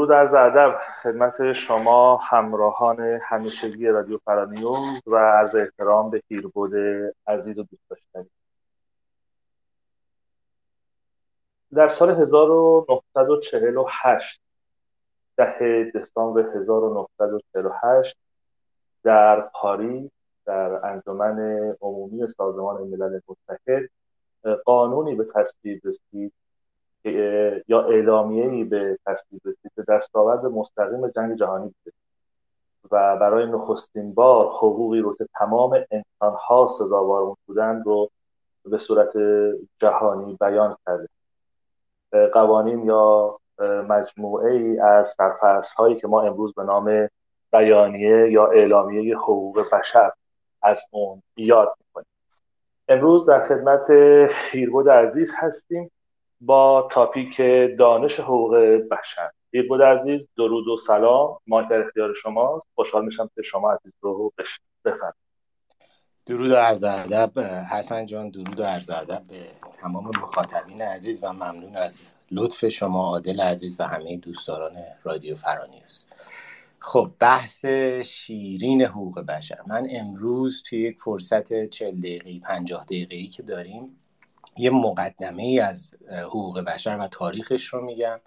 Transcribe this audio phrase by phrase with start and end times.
[0.00, 6.72] درود از ادب خدمت شما همراهان همیشگی رادیو فرانیوز و از احترام به پیربود
[7.26, 8.30] عزیز و دوست داشتنی.
[11.74, 14.40] در سال 1948
[15.36, 18.18] ده دسامبر 1948
[19.02, 20.10] در پاریس
[20.46, 21.38] در انجمن
[21.80, 23.90] عمومی سازمان ملل متحد
[24.64, 26.32] قانونی به تصویب رسید
[27.68, 31.96] یا اعلامیه‌ای به تصویب رسید به دستاورد مستقیم جنگ جهانی بوده.
[32.90, 38.10] و برای نخستین بار حقوقی رو که تمام انسانها سزاوار اون بودن رو
[38.64, 39.12] به صورت
[39.78, 41.08] جهانی بیان کرده.
[42.32, 43.36] قوانین یا
[43.88, 47.08] مجموعه ای از سرفصل هایی که ما امروز به نام
[47.52, 50.12] بیانیه یا اعلامیه حقوق بشر
[50.62, 52.06] از اون یاد می‌کنیم.
[52.88, 53.90] امروز در خدمت
[54.50, 55.90] هیربود عزیز هستیم.
[56.40, 57.36] با تاپیک
[57.78, 58.56] دانش حقوق
[58.90, 59.30] بشر.
[59.52, 61.38] هیربود عزیز درود و سلام.
[61.46, 62.66] ما در اختیار شماست.
[62.74, 64.32] خوشحال میشم که شما عزیز رو
[64.84, 65.14] بفرمایید.
[66.26, 67.38] درود و عرض ادب.
[67.72, 69.40] حسن جان درود و عرض ادب به
[69.80, 74.72] تمام مخاطبین عزیز و ممنون از لطف شما عادل عزیز و همه دوستداران
[75.04, 76.04] رادیو فرانیوس
[76.78, 77.64] خب بحث
[78.04, 79.58] شیرین حقوق بشر.
[79.66, 83.99] من امروز توی یک فرصت چل دقیقی پنجاه دقیقی که داریم
[84.56, 88.20] یه مقدمه ای از حقوق بشر و تاریخش رو میگم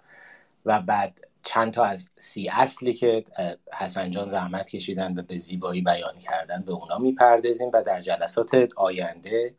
[0.64, 3.24] و بعد چند تا از سی اصلی که
[3.72, 8.68] حسن جان زحمت کشیدن و به زیبایی بیان کردن به اونا می‌پردازیم و در جلسات
[8.76, 9.54] آینده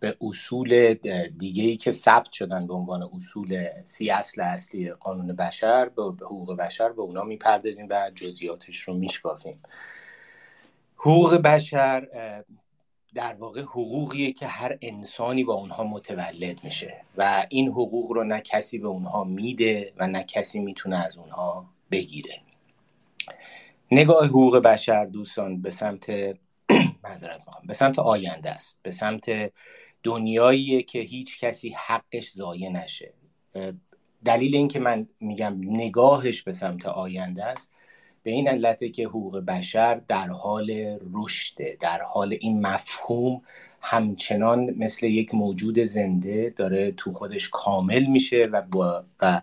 [0.00, 0.94] به اصول
[1.38, 6.56] دیگه ای که ثبت شدن به عنوان اصول سی اصل اصلی قانون بشر به حقوق
[6.56, 9.62] بشر به اونا می‌پردازیم و جزئیاتش رو میشکافیم.
[10.96, 12.08] حقوق بشر
[13.14, 18.40] در واقع حقوقیه که هر انسانی با اونها متولد میشه و این حقوق رو نه
[18.40, 22.40] کسی به اونها میده و نه کسی می‌تونه از اونها بگیره.
[23.90, 26.10] نگاه حقوق بشر دوستان به سمت
[27.04, 27.66] معذرت می‌خوام.
[27.66, 28.80] به سمت آینده است.
[28.82, 29.52] به سمت
[30.02, 33.12] دنیاییه که هیچ کسی حقش ضایع نشه.
[34.24, 37.72] دلیل اینکه من میگم نگاهش به سمت آینده است
[38.22, 43.42] به این علته که حقوق بشر در حال رشده در حال این مفهوم
[43.80, 48.62] همچنان مثل یک موجود زنده داره تو خودش کامل میشه و,
[49.22, 49.42] و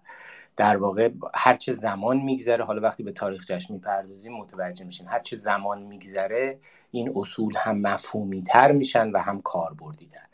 [0.58, 5.84] در واقع هرچه زمان میگذره حالا وقتی به تاریخ جشن می‌پردازیم متوجه میشین هرچه زمان
[5.84, 6.60] میگذره
[6.92, 10.26] این اصول هم مفهومی تر میشن و هم کاربردی تر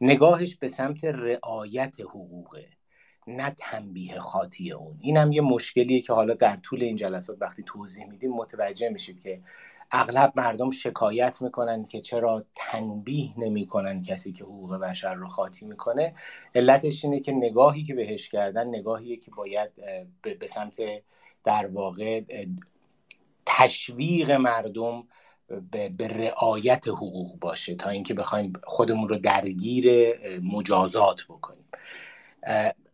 [0.00, 2.77] نگاهش به سمت رعایت حقوقه.
[3.28, 4.98] نه تنبیه خاطی اون.
[5.00, 9.22] این هم یه مشکلیه که حالا در طول این جلسات وقتی توضیح میدیم متوجه میشید
[9.22, 9.40] که
[9.90, 16.14] اغلب مردم شکایت می‌کنن که چرا تنبیه نمی‌کنن کسی که حقوق بشر رو خاطی می‌کنه.
[16.54, 19.70] علتش اینه که نگاهی که بهش کردن نگاهیه که باید
[20.22, 20.76] به سمت
[21.44, 22.22] در واقع
[23.46, 25.04] تشویق مردم
[25.70, 31.64] به, رعایت حقوق باشه تا اینکه بخوایم خودمون رو درگیر مجازات بکنیم.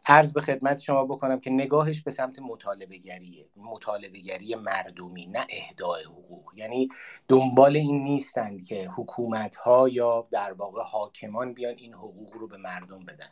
[0.07, 5.47] عرض به خدمت شما بکنم که نگاهش به سمت مطالبه گریه مطالبه گری مردمی نه
[5.51, 6.53] اهدای حقوق.
[6.55, 6.89] یعنی
[7.29, 12.57] دنبال این نیستند که حکومت ها یا در واقع حاکمان بیان این حقوق رو به
[12.57, 13.29] مردم بدن.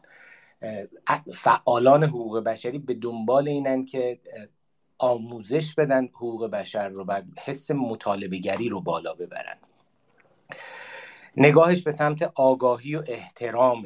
[1.32, 4.20] فعالان حقوق بشری به دنبال اینند که
[4.98, 9.58] آموزش بدن حقوق بشر رو و حس مطالبه گری رو بالا ببرن.
[11.36, 13.84] نگاهش به سمت آگاهی و احترام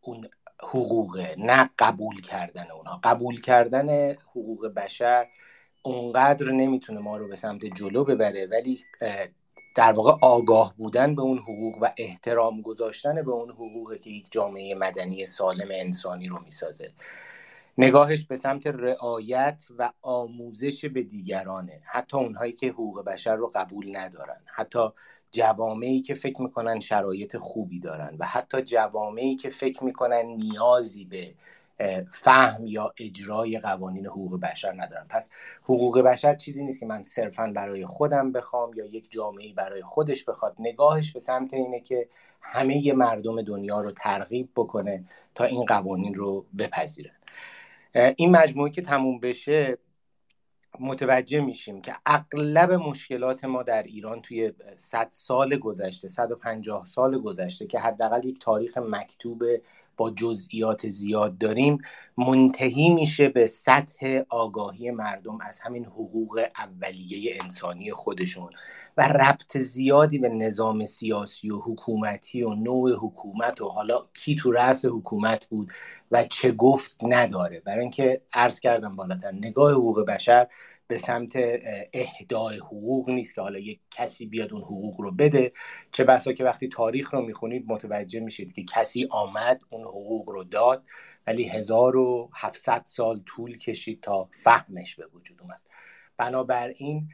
[0.00, 0.28] اون
[0.62, 3.00] حقوق نه قبول کردن اونها.
[3.04, 5.26] قبول کردن حقوق بشر
[5.82, 8.78] اونقدر نمی‌تونه ما رو به سمت جلو ببره ولی
[9.76, 14.26] در واقع آگاه بودن به اون حقوق و احترام گذاشتن به اون حقوق که یک
[14.30, 16.92] جامعه مدنی سالم انسانی رو می‌سازه.
[17.78, 21.80] نگاهش به سمت رعایت و آموزش به دیگرانه.
[21.84, 24.40] حتی اونهایی که حقوق بشر رو قبول ندارن.
[24.46, 24.88] حتی
[25.30, 31.34] جوامعی که فکر می‌کنن شرایط خوبی دارن و حتی جوامعی که فکر می‌کنن نیازی به
[32.10, 35.06] فهم یا اجرای قوانین حقوق بشر ندارن.
[35.08, 35.30] پس
[35.62, 40.24] حقوق بشر چیزی نیست که من صرفا برای خودم بخوام یا یک جامعه برای خودش
[40.24, 40.56] بخواد.
[40.58, 42.08] نگاهش به سمت اینه که
[42.40, 45.04] همه مردم دنیا رو ترغیب بکنه
[45.34, 47.21] تا این قوانین رو بپذیرن
[47.94, 49.78] این مجموعه که تموم بشه
[50.80, 57.66] متوجه میشیم که اغلب مشکلات ما در ایران توی 100 سال گذشته 150 سال گذشته
[57.66, 59.44] که حداقل یک تاریخ مکتوب
[59.96, 61.78] با جزئیات زیاد داریم
[62.16, 68.50] منتهی میشه به سطح آگاهی مردم از همین حقوق اولیه انسانی خودشون.
[68.96, 74.52] و ربط زیادی به نظام سیاسی و حکومتی و نوع حکومت و حالا کی تو
[74.52, 75.72] رأس حکومت بود
[76.10, 77.60] و چه گفت نداره.
[77.60, 80.46] برای اینکه عرض کردم بالاتر نگاه حقوق بشر
[80.86, 81.32] به سمت
[81.92, 85.52] اهدای حقوق نیست که حالا یک کسی بیاد اون حقوق رو بده.
[85.92, 90.44] چه بسا که وقتی تاریخ رو می‌خونید متوجه میشید که کسی آمد اون حقوق رو
[90.44, 90.84] داد
[91.26, 95.60] ولی 1700 سال طول کشید تا فهمش به وجود اومد.
[96.16, 97.08] بنابراین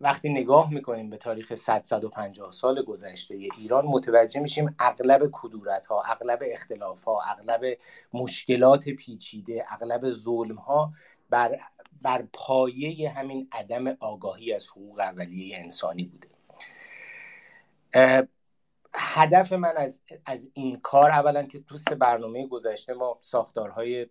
[0.00, 6.02] وقتی نگاه می‌کنیم به تاریخ 100 150 سال گذشته ایران متوجه میشیم اغلب کدورت ها
[6.02, 7.78] اغلب اختلاف ها اغلب
[8.12, 10.92] مشکلات پیچیده اغلب ظلم ها
[11.30, 11.60] بر,
[12.02, 16.28] بر پایه همین عدم آگاهی از حقوق اولیه انسانی بوده.
[18.94, 24.06] هدف من از, از این کار اولا که تو سه برنامه گذشته ما ساختارهای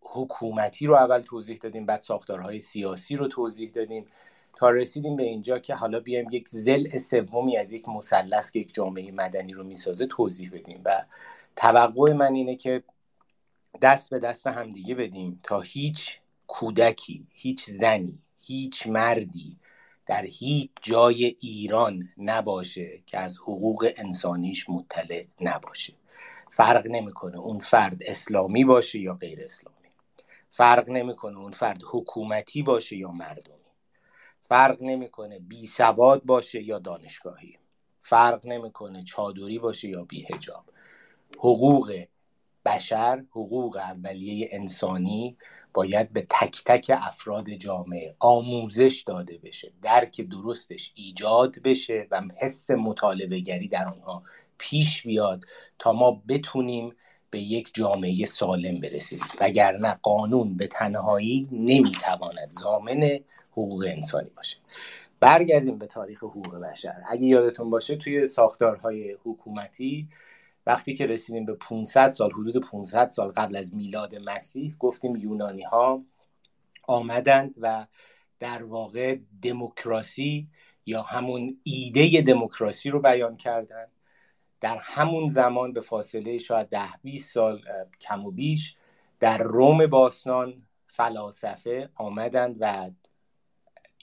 [0.00, 4.06] حکومتی رو اول توضیح دادیم بعد ساختارهای سیاسی رو توضیح دادیم.
[4.54, 8.74] تا رسیدیم به اینجا که حالا بیایم یک زل سومی از یک مثلث که یک
[8.74, 10.80] جامعه مدنی رو می‌سازه توضیح بدیم.
[10.84, 11.04] و
[11.56, 12.82] توقع من اینه که
[13.82, 19.56] دست به دست همدیگه بدیم تا هیچ کودکی هیچ زنی هیچ مردی
[20.06, 25.92] در هیچ جای ایران نباشه که از حقوق انسانیش مطلع نباشه.
[26.50, 29.76] فرق نمی‌کنه اون فرد اسلامی باشه یا غیر اسلامی.
[30.50, 33.61] فرق نمی‌کنه اون فرد حکومتی باشه یا مردمی
[34.52, 37.58] فرق نمی‌کنه بی سواد باشه یا دانشگاهی.
[38.02, 40.64] فرق نمی‌کنه چادری باشه یا بی هجاب
[41.38, 42.04] حقوق
[42.64, 45.36] بشر حقوق اولیه انسانی
[45.74, 49.72] باید به تک تک افراد جامعه آموزش داده بشه.
[49.82, 54.22] درک درستش ایجاد بشه و حس مطالبه گری در آنها
[54.58, 55.44] پیش بیاد
[55.78, 56.96] تا ما بتونیم
[57.30, 59.20] به یک جامعه سالم برسیم.
[59.40, 63.18] وگرنه قانون به تنهایی نمی‌تواند زامن
[63.52, 64.56] حقوق انسانی باشه.
[65.20, 67.02] برگردیم به تاریخ حقوق بشر.
[67.08, 70.08] اگه یادتون باشه توی ساختارهای حکومتی
[70.66, 75.62] وقتی که رسیدیم به 500 سال حدود 500 سال قبل از میلاد مسیح گفتیم یونانی
[75.62, 76.02] ها
[76.88, 77.86] آمدند و
[78.38, 80.48] در واقع دموکراسی
[80.86, 83.88] یا همون ایده دموکراسی رو بیان کردند
[84.60, 87.62] در همون زمان به فاصله شاید ده 20 سال
[88.00, 88.76] کم و بیش
[89.20, 92.90] در روم باستان فلاسفه آمدند و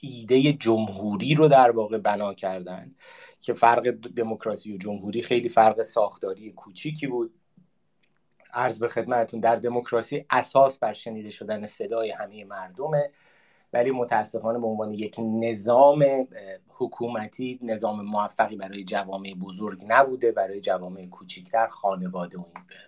[0.00, 2.94] ایده جمهوری رو در واقع بنا کردن
[3.40, 7.34] که فرق دموکراسی و جمهوری خیلی فرق ساختاری کوچیکی بود.
[8.52, 13.10] عرض به خدمتتون در دموکراسی اساس بر شنیده شدن صدای همه مردمه
[13.72, 16.04] ولی متاسفانه به عنوان یک نظام
[16.68, 22.44] حکومتی نظام موفقی برای جوامع بزرگ نبوده برای جوامع کوچکتر خانواده و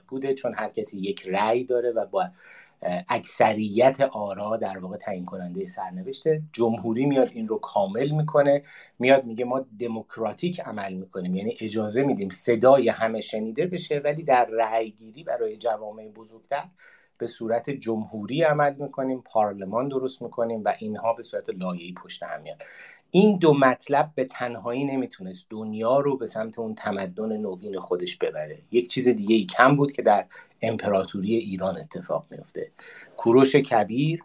[0.08, 2.30] بوده چون هر کسی یک رأی داره و با
[3.08, 8.62] اکثریت آرا در واقع تعیین کننده سرنوشته جمهوری میاد این رو کامل می‌کنه.
[8.98, 11.36] میاد میگه ما دموکراتیک عمل می‌کنیم.
[11.36, 16.64] یعنی اجازه میدیم صدای همه شنیده بشه ولی در رأی گیری برای جوامع بزرگتر
[17.18, 22.42] به صورت جمهوری عمل می‌کنیم پارلمان درست می‌کنیم و اینها به صورت لایه‌ای پشت هم
[22.42, 22.62] میاد.
[23.14, 28.58] این دو مطلب به تنهایی نمی‌تونست دنیا رو به سمت اون تمدن نوین خودش ببره.
[28.70, 30.26] یک چیز دیگه ای کم بود که در
[30.62, 32.72] امپراتوری ایران اتفاق میفته
[33.16, 34.24] کوروش کبیر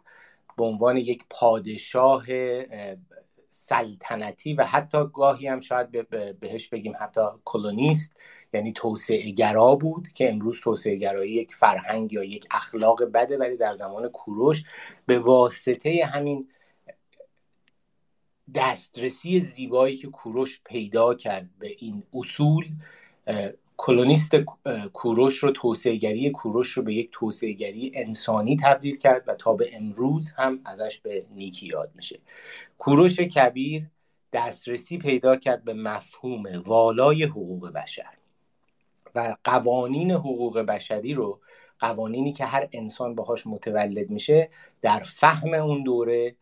[0.57, 2.25] به عنوان یک پادشاه
[3.49, 8.15] سلطنتی و حتی گاهی هم شاید بهش بگیم حتی کلونیست
[8.53, 13.57] یعنی توسعه گرا بود که امروز توسعه گرایی یک فرهنگ یا یک اخلاق بده ولی
[13.57, 14.63] در زمان کوروش
[15.05, 16.47] به واسطه همین
[18.55, 22.65] دسترسی زیبایی که کوروش پیدا کرد به این اصول
[23.77, 24.35] کلونیست
[24.93, 30.31] کوروش رو توسعهگری کوروش رو به یک توسعهگری انسانی تبدیل کرد و تا به امروز
[30.31, 32.19] هم ازش به نیکی یاد میشه.
[32.77, 33.83] کوروش کبیر
[34.33, 38.13] دسترسی پیدا کرد به مفهوم والای حقوق بشر
[39.15, 41.39] و قوانین حقوق بشری رو
[41.79, 44.49] قوانینی که هر انسان باهاش متولد میشه
[44.81, 46.35] در فهم اون دوره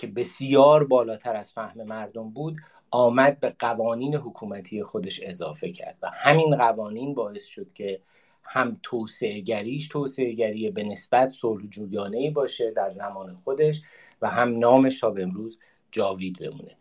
[0.00, 2.56] که بسیار بالاتر از فهم مردم بود
[2.90, 8.00] آمد به قوانین حکومتی خودش اضافه کرد و همین قوانین باعث شد که
[8.42, 13.80] هم توسعه گریش توسعه گری به نسبت صلح جویانه باشه در زمان خودش
[14.22, 15.58] و هم نامش تا به امروز
[15.90, 16.76] جاوید بمونه.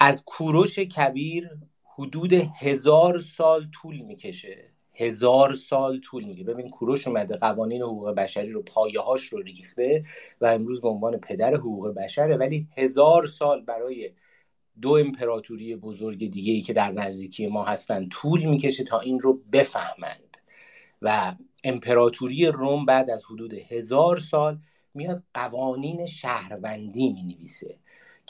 [0.00, 1.50] از کوروش کبیر
[1.84, 4.69] حدود هزار سال طول می‌کشه
[5.00, 10.04] هزار سال طول میگه ببین کوروش اومده قوانین حقوق بشری رو پایه هاش رو ریخته
[10.40, 12.36] و امروز به عنوان پدر حقوق بشره.
[12.36, 14.12] ولی هزار سال برای
[14.80, 19.40] دو امپراتوری بزرگ دیگه ای که در نزدیکی ما هستن طول می‌کشه تا این رو
[19.52, 20.36] بفهمند.
[21.02, 24.58] و امپراتوری روم بعد از حدود هزار سال
[24.94, 27.78] میاد قوانین شهروندی می نویسه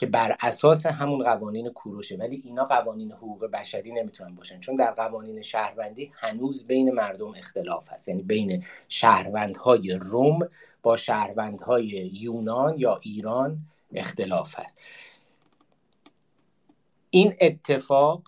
[0.00, 2.16] که بر اساس همون قوانین کوروشه.
[2.16, 4.60] ولی اینا قوانین حقوق بشری نمی‌تونن باشن.
[4.60, 8.08] چون در قوانین شهروندی هنوز بین مردم اختلاف هست.
[8.08, 10.48] یعنی بین شهروندهای روم
[10.82, 13.58] با شهروندهای یونان یا ایران
[13.92, 14.78] اختلاف هست.
[17.10, 18.22] این اتفاق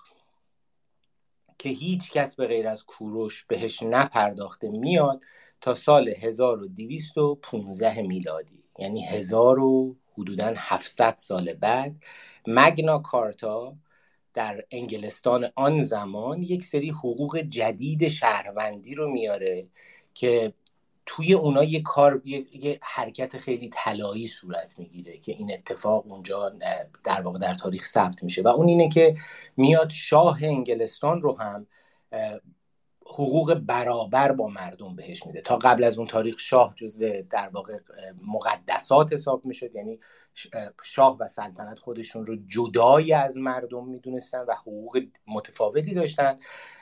[1.58, 5.20] که هیچ کس به غیر از کوروش بهش نپرداخته میاد
[5.60, 8.62] تا سال 1215 میلادی.
[8.78, 11.96] یعنی 1000 و حدودا 700 سال بعد
[12.46, 13.76] مگنا کارتا
[14.34, 19.66] در انگلستان آن زمان یک سری حقوق جدید شهروندی رو میاره
[20.14, 20.52] که
[21.06, 26.48] توی اونا یه کار یه, حرکت خیلی طلایی صورت می‌گیره که این اتفاق اونجا
[27.04, 28.42] در واقع در تاریخ ثبت میشه.
[28.42, 29.16] و اون اینه که
[29.56, 31.66] میاد شاه انگلستان رو هم
[33.06, 35.40] حقوق برابر با مردم بهش میده.
[35.40, 37.78] تا قبل از اون تاریخ شاه جزو در واقع
[38.26, 39.74] مقدسات حساب می‌شد.
[39.74, 40.00] یعنی
[40.82, 46.38] شاه و سلطنت خودشون رو جدای از مردم می‌دونستن و حقوق متفاوتی داشتن.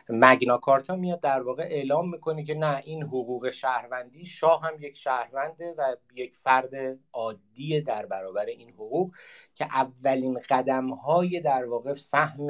[0.09, 4.97] مگنا کارتا میاد در واقع اعلام می‌کنه که نه این حقوق شهروندی شاه هم یک
[4.97, 9.15] شهرونده و یک فرد عادی در برابر این حقوق
[9.55, 12.49] که اولین قدم های در واقع فهم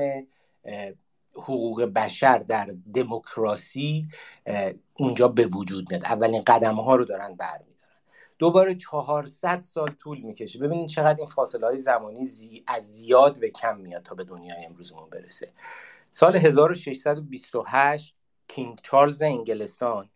[1.35, 4.09] حقوق بشر در دموکراسی
[4.95, 6.05] اونجا به وجود میاد.
[6.05, 7.71] اولین قدم ها رو دارن برمیدارن.
[8.39, 10.59] دوباره 400 سال طول می‌کشه.
[10.59, 12.65] ببینید چقدر این فاصله های زمانی زی...
[12.67, 15.53] از زیاد به کم میاد تا به دنیای امروزمون برسه.
[16.11, 18.15] سال 1628
[18.49, 20.11] کینگ چارلز انگلستان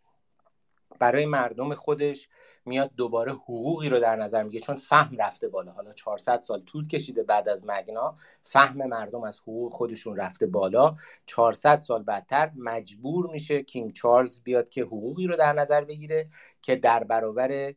[0.99, 2.29] برای مردم خودش
[2.67, 5.73] میاد دوباره حقوقی رو در نظر میگه چون فهم رفته بالا.
[5.73, 8.17] حالا 400 سال طول کشیده بعد از مگنا.
[8.45, 10.97] فهم مردم از حقوق خودشون رفته بالا.
[11.27, 16.29] 400 سال بعدتر مجبور میشه کینگ چارلز بیاد که حقوقی رو در نظر بگیره
[16.63, 17.75] که در برابر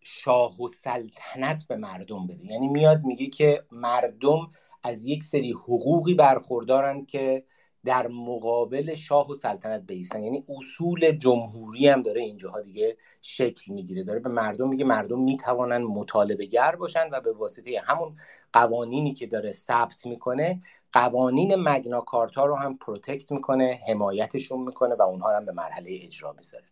[0.00, 2.46] شاه و سلطنت به مردم بده.
[2.46, 4.50] یعنی میاد میگه که مردم
[4.82, 7.44] از یک سری حقوقی برخوردارند که
[7.86, 10.24] در مقابل شاه و سلطنت بایستن.
[10.24, 14.02] یعنی اصول جمهوری هم داره اینجاها دیگه شکل می‌گیره.
[14.02, 18.16] داره به مردم میگه مردم می‌توانن مطالبه گر باشن و به واسطه همون
[18.52, 20.60] قوانینی که داره ثبت می‌کنه
[20.92, 25.98] قوانین مگنا کارتا رو هم protect می‌کنه حمایتشون می‌کنه و اونها رو هم به مرحله
[26.02, 26.64] اجرا می‌ذاره.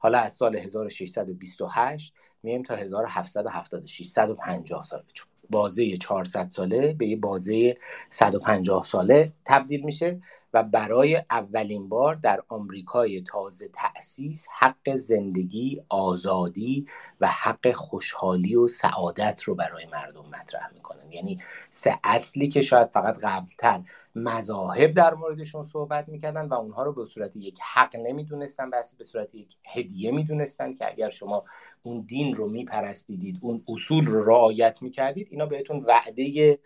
[0.00, 5.02] حالا از سال 1628 میایم تا 1776 150 سال.
[5.50, 7.76] بازه 400 ساله به یه بازه
[8.08, 10.20] 150 ساله تبدیل میشه
[10.52, 16.86] و برای اولین بار در آمریکای تازه تأسیس حق زندگی، آزادی
[17.20, 21.12] و حق خوشحالی و سعادت رو برای مردم مطرح می‌کنن.
[21.12, 21.38] یعنی
[21.70, 23.82] سه اصلی که شاید فقط قبلتر
[24.14, 29.04] مذاهب در موردشون صحبت می‌کردن و اونها رو به صورت یک حق نمی‌دونستن بس به
[29.04, 31.42] صورت یک هدیه می‌دونستن که اگر شما
[31.82, 36.58] اون دین رو میپرستیدید اون اصول رو رعایت می‌کردید اینا بهتون وعده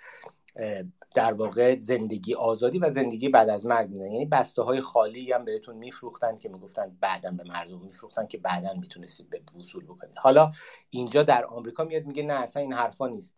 [1.14, 4.12] در واقع زندگی آزادی و زندگی بعد از مرگ میدن.
[4.12, 8.74] یعنی بسته های خالی هم بهتون میفروختن که می‌گفتن بعدا به مردم میفروختن که بعدا
[8.80, 10.18] می‌تونستید به وصول بکنید.
[10.18, 10.50] حالا
[10.90, 13.36] اینجا در آمریکا میاد میگه نه اصلا این حرفا نیست.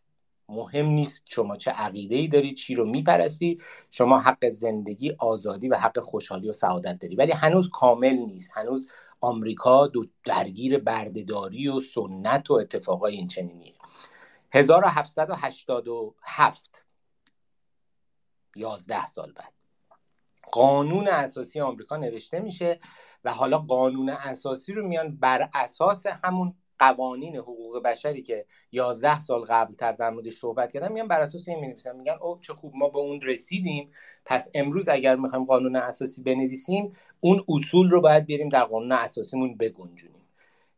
[0.48, 3.58] مهم نیست شما چه عقیده ای دارید چی رو میپرستی
[3.90, 7.16] شما حق زندگی آزادی و حق خوشحالی و سعادت داری.
[7.16, 8.50] ولی هنوز کامل نیست.
[8.54, 8.88] هنوز
[9.24, 13.74] آمریکا دو درگیر بردهداری و سنت و اتفاقای این چنینیه.
[14.52, 16.86] 1787
[18.56, 19.52] 11 سال بعد.
[20.52, 22.78] قانون اساسی آمریکا نوشته میشه
[23.24, 29.44] و حالا قانون اساسی رو میان بر اساس همون قوانین حقوق بشری که 11 سال
[29.44, 31.96] قبل تر در موردش صحبت کردن میان بر اساس این می‌نویسن.
[31.96, 33.90] میگن او چه خوب ما به اون رسیدیم.
[34.24, 39.56] پس امروز اگر می‌خوایم قانون اساسی بنویسیم اون اصول رو باید بریم در قانون اساسیمون
[39.56, 40.28] بگنجونیم.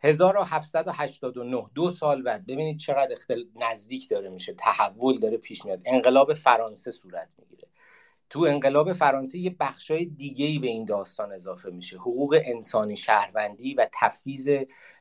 [0.02, 3.44] 1789 دو سال بعد ببینید چقدر اختل...
[3.56, 7.68] نزدیک داره میشه تحول داره پیش میاد انقلاب فرانسه صورت می‌گیره.
[8.30, 11.96] تو انقلاب فرانسه یه بخشای دیگه ای به این داستان اضافه میشه.
[11.96, 14.46] حقوق انسانی شهروندی و تفویض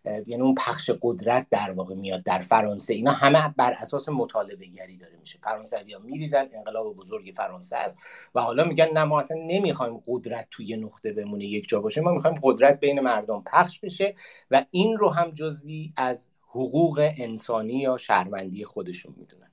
[0.05, 2.93] یعنی اون پخش قدرت در واقع میاد در فرانسه.
[2.93, 5.39] اینا همه بر اساس مطالبه گری داره میشه.
[5.43, 7.97] فرانسه ها میریزن انقلاب بزرگ فرانسه است.
[8.35, 12.01] و حالا میگن نه ما اصلا نمی‌خوایم قدرت توی نقطه بمونه یک جا باشه.
[12.01, 14.15] ما می‌خوایم قدرت بین مردم پخش بشه
[14.51, 19.51] و این رو هم جزوی از حقوق انسانی یا شهروندی خودشون می‌دونن.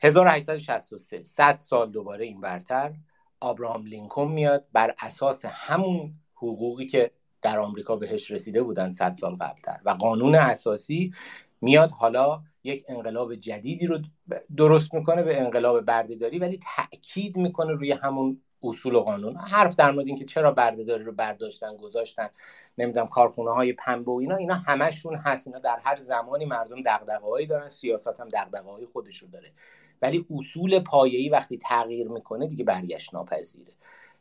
[0.00, 2.94] 1863 100 سال دوباره این برتر.
[3.40, 4.64] آبراهام لینکن میاد.
[4.72, 7.10] بر اساس همون حقوقی که
[7.42, 9.80] در آمریکا بهش رسیده بودن 100 سال قبلتر.
[9.84, 11.12] و قانون اساسی
[11.60, 11.90] میاد.
[11.90, 13.98] حالا یک انقلاب جدیدی رو
[14.56, 15.22] درست می‌کنه.
[15.22, 16.38] به انقلاب بردهداری.
[16.38, 19.36] ولی تاکید می‌کنه روی همون اصول و قانون.
[19.36, 22.28] حرف در مورد اینکه چرا بردهداری رو برداشتن گذاشتن
[22.78, 24.36] نمی‌دونم کارخونه های پنبه و اینا.
[24.36, 25.46] اینا همشون هست.
[25.46, 27.70] اینا در هر زمانی مردم دغدغه‌هایی دارن.
[27.70, 29.52] سیاست هم دغدغه‌های خودش رو داره.
[30.02, 33.72] ولی اصول پایه‌ای وقتی تغییر می‌کنه دیگه برگشت ناپذیره.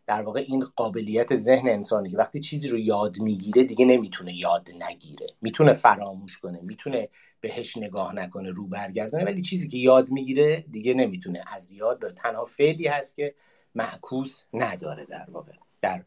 [0.07, 4.69] در واقع این قابلیت ذهن انسانی که وقتی چیزی رو یاد می‌گیره دیگه نمی‌تونه یاد
[4.79, 5.27] نگیره.
[5.41, 7.09] می‌تونه فراموش کنه می‌تونه
[7.41, 11.41] بهش نگاه نکنه رو برگردونه ولی چیزی که یاد می‌گیره دیگه نمی‌تونه.
[11.47, 13.35] از یاد به تنها فعلی هست که
[13.75, 16.03] معکوس نداره در واقع در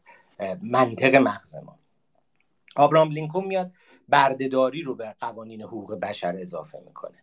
[0.61, 1.79] منطق مغز ما.
[2.75, 3.71] آبرام لینکن میاد
[4.09, 7.17] بردهداری رو به قوانین حقوق بشر اضافه می‌کنه.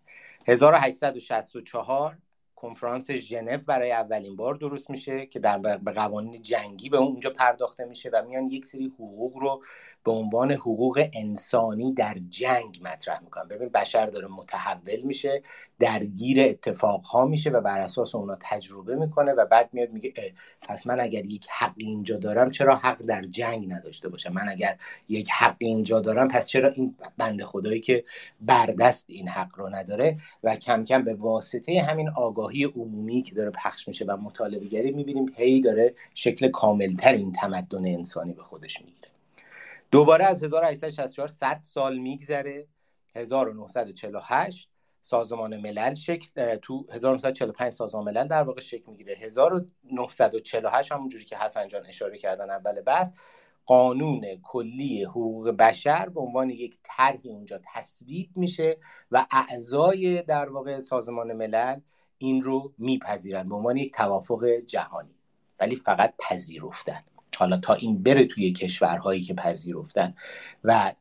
[0.47, 2.19] 1864
[2.61, 7.85] کنفرانس ژنو برای اولین بار درست میشه که در به قوانین جنگی به اونجا پرداخته
[7.85, 9.63] میشه و میان یک سری حقوق رو
[10.05, 13.49] به عنوان حقوق انسانی در جنگ مطرح می‌کنن.
[13.49, 15.43] ببین بشر داره متحول میشه
[15.79, 20.13] درگیر اتفاقها میشه و بر اساس اونا تجربه می‌کنه و بعد میاد میگه
[20.69, 24.79] پس من اگر یک حقی اینجا دارم چرا حق در جنگ نداشته باشم؟ من اگر
[25.09, 28.05] یک حقی اینجا دارم پس چرا این بنده خدایی که
[28.41, 32.09] بردست این حق رو نداره؟ و کم کم به واسطه همین
[32.49, 37.33] آگاهی عمومی که داره پخش میشه و مطالبه گری می‌بینیم هی داره شکل کاملتر این
[37.33, 39.09] تمدن انسانی به خودش می‌گیره.
[39.91, 42.67] دوباره از 1864 100 سال میگذره.
[43.15, 44.69] 1948
[45.03, 49.17] سازمان ملل شکل تو 1945 سازمان ملل در واقع شکل می‌گیره.
[49.21, 53.11] 1948 همونجوری که حسن جان اشاره کردن اول بحث
[53.67, 58.77] قانون کلی حقوق بشر به عنوان یک طرحی اونجا تصویب میشه
[59.11, 61.81] و اعضای در واقع سازمان ملل
[62.19, 63.49] این رو میپذیرن.
[63.49, 65.15] به عنوان یک توافق جهانی.
[65.61, 67.05] ولی فقط پذیرفتن.
[67.37, 70.15] حالا تا این بره توی کشورهایی که پذیرفتن
[70.65, 70.95] و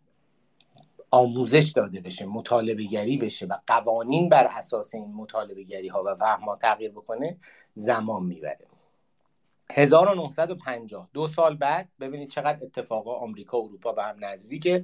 [1.12, 6.15] آموزش داده بشه مطالبه گری بشه و قوانین بر اساس این مطالبه گری ها و
[6.15, 7.38] فهم ها تغییر بکنه
[7.74, 8.65] زمان می‌بره.
[9.74, 14.83] 1950 دو سال بعد ببینید چقدر اتفاقا آمریکا و اروپا به هم نزدیکه.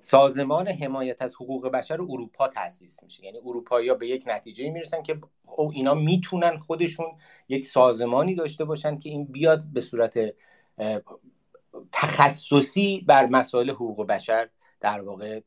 [0.00, 3.24] سازمان حمایت از حقوق بشر اروپا تاسیس میشه.
[3.24, 5.20] یعنی اروپایی به یک نتیجه می‌رسن که
[5.56, 7.06] او اینا می‌تونن خودشون
[7.48, 10.18] یک سازمانی داشته باشن که این بیاد به صورت
[11.92, 14.48] تخصصی بر مسائل حقوق بشر
[14.80, 15.40] در واقع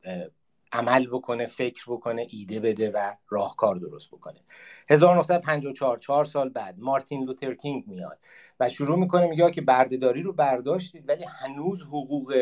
[0.76, 4.40] عمل بکنه فکر بکنه ایده بده و راهکار درست بکنه.
[4.88, 8.18] 1954 چهار سال بعد مارتین لوتر کینگ میاد
[8.60, 12.34] و شروع می‌کنه میگه که بردهداری رو برداشتید ولی هنوز حقوق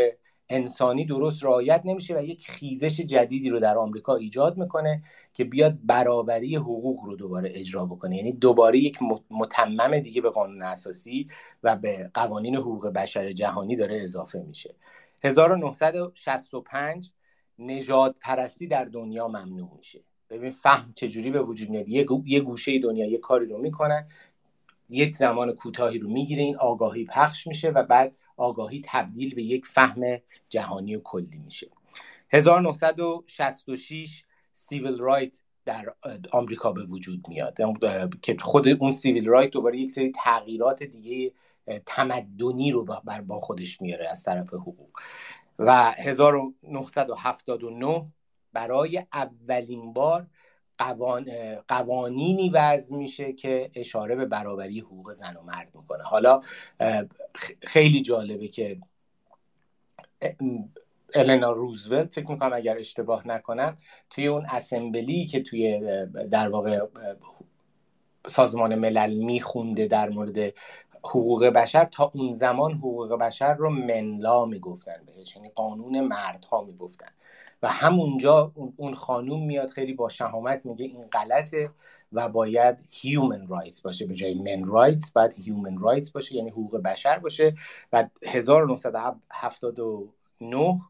[0.48, 5.02] انسانی درست رعایت نمیشه و یک خیزش جدیدی رو در آمریکا ایجاد می‌کنه
[5.35, 8.16] که بیاد برابری حقوق رو دوباره اجرا بکنه.
[8.16, 8.98] یعنی دوباره یک
[9.30, 11.26] متمم دیگه به قانون اساسی
[11.62, 14.74] و به قوانین حقوق بشر جهانی داره اضافه میشه.
[15.24, 17.11] 1965
[17.58, 20.00] نجات پرستی در دنیا ممنوع میشه.
[20.30, 21.88] ببین فهم چجوری به وجود میاد؟
[22.24, 24.08] یه گوشه دنیا یه کاری رو می‌کنن
[24.88, 29.66] یک زمان کوتاهی رو می‌گیره این آگاهی پخش میشه و بعد آگاهی تبدیل به یک
[29.66, 30.00] فهم
[30.48, 31.66] جهانی و کلی میشه.
[32.30, 35.94] 1966 civil right در
[36.32, 37.58] آمریکا به وجود میاد.
[38.22, 41.32] که خود اون civil right دوباره یک سری تغییرات دیگه
[41.86, 42.84] تمدنی رو
[43.26, 44.90] با خودش میاره از طرف حقوق.
[45.58, 48.02] و 1979
[48.52, 50.26] برای اولین بار
[50.78, 51.30] قوان...
[51.68, 56.02] قوانینی وضع میشه که اشاره به برابری حقوق زن و مرد می‌کنه.
[56.02, 56.40] حالا
[57.62, 58.78] خیلی جالبه که
[61.14, 63.76] النا روزولت فکر می‌کنم اگر اشتباه نکنم
[64.10, 65.80] توی اون اسمبلی که توی
[66.30, 66.86] در واقع
[68.26, 70.54] سازمان ملل میخونده در مورد
[71.04, 77.08] حقوق بشر تا اون زمان حقوق بشر رو منلا می‌گفتن بهش یعنی قانون مردها می‌گفتن.
[77.62, 81.70] و همونجا اون خانوم میاد خیلی با شهامت میگه این غلطه
[82.12, 86.76] و باید human rights باشه به جای men rights باید human rights باشه یعنی حقوق
[86.76, 87.54] بشر باشه.
[87.92, 90.80] و 1979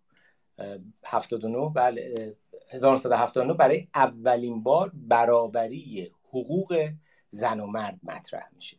[1.05, 2.35] 79 بله
[2.71, 6.89] 1979 برای اولین بار برابری حقوق
[7.31, 8.77] زن و مرد مطرح میشه.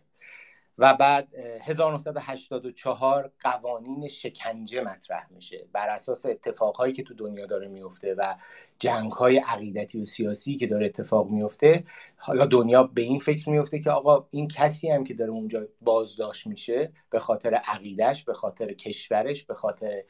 [0.78, 1.28] و بعد
[1.64, 5.68] 1984 قوانین شکنجه مطرح میشه.
[5.74, 8.36] بر اساس اتفاقهایی که تو دنیا داره میفته و
[8.80, 11.84] جنگهای عقیدتی و سیاسی که داره اتفاق میفته
[12.18, 16.48] حالا دنیا به این فکر میفته که آقا این کسی هم که داره اونجا بازداشت
[16.48, 20.04] میشه به خاطر عقیدش به خاطر کشورش به خاطر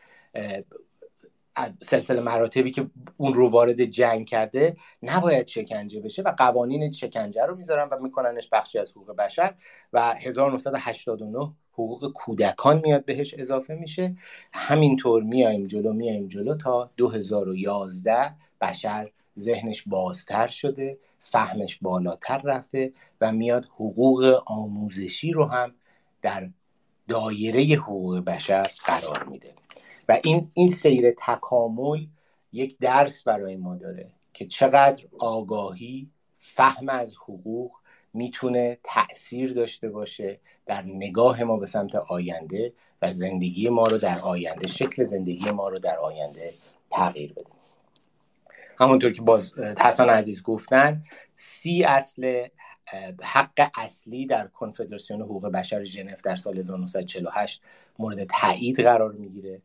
[1.81, 2.87] سلسله مراتبی که
[3.17, 8.49] اون رو وارد جنگ کرده نباید شکنجه بشه و قوانین شکنجه رو می‌ذارن و میکننش
[8.51, 9.55] بخشی از حقوق بشر
[9.93, 14.15] و 1989 حقوق کودکان میاد بهش اضافه میشه.
[14.53, 23.31] همینطور میایم جلو میایم جلو تا 2011 بشر ذهنش بازتر شده فهمش بالاتر رفته و
[23.31, 25.73] میاد حقوق آموزشی رو هم
[26.21, 26.49] در
[27.07, 29.64] دایره حقوق بشر قرار میده.
[30.09, 32.05] و این این سیر تکامل
[32.51, 37.71] یک درس برای ما داره که چقدر آگاهی فهم از حقوق
[38.13, 44.19] می‌تونه تاثیر داشته باشه در نگاه ما به سمت آینده و زندگی ما رو در
[44.19, 46.53] آینده شکل زندگی ما رو در آینده
[46.89, 47.45] تغییر بده.
[48.79, 51.03] همونطور که باز حسن عزیز گفتن
[51.35, 52.47] سی اصل
[53.21, 57.61] حق اصلی در کنفدراسیون حقوق بشر ژنو در سال 1948
[57.99, 59.61] مورد تایید قرار می‌گیره.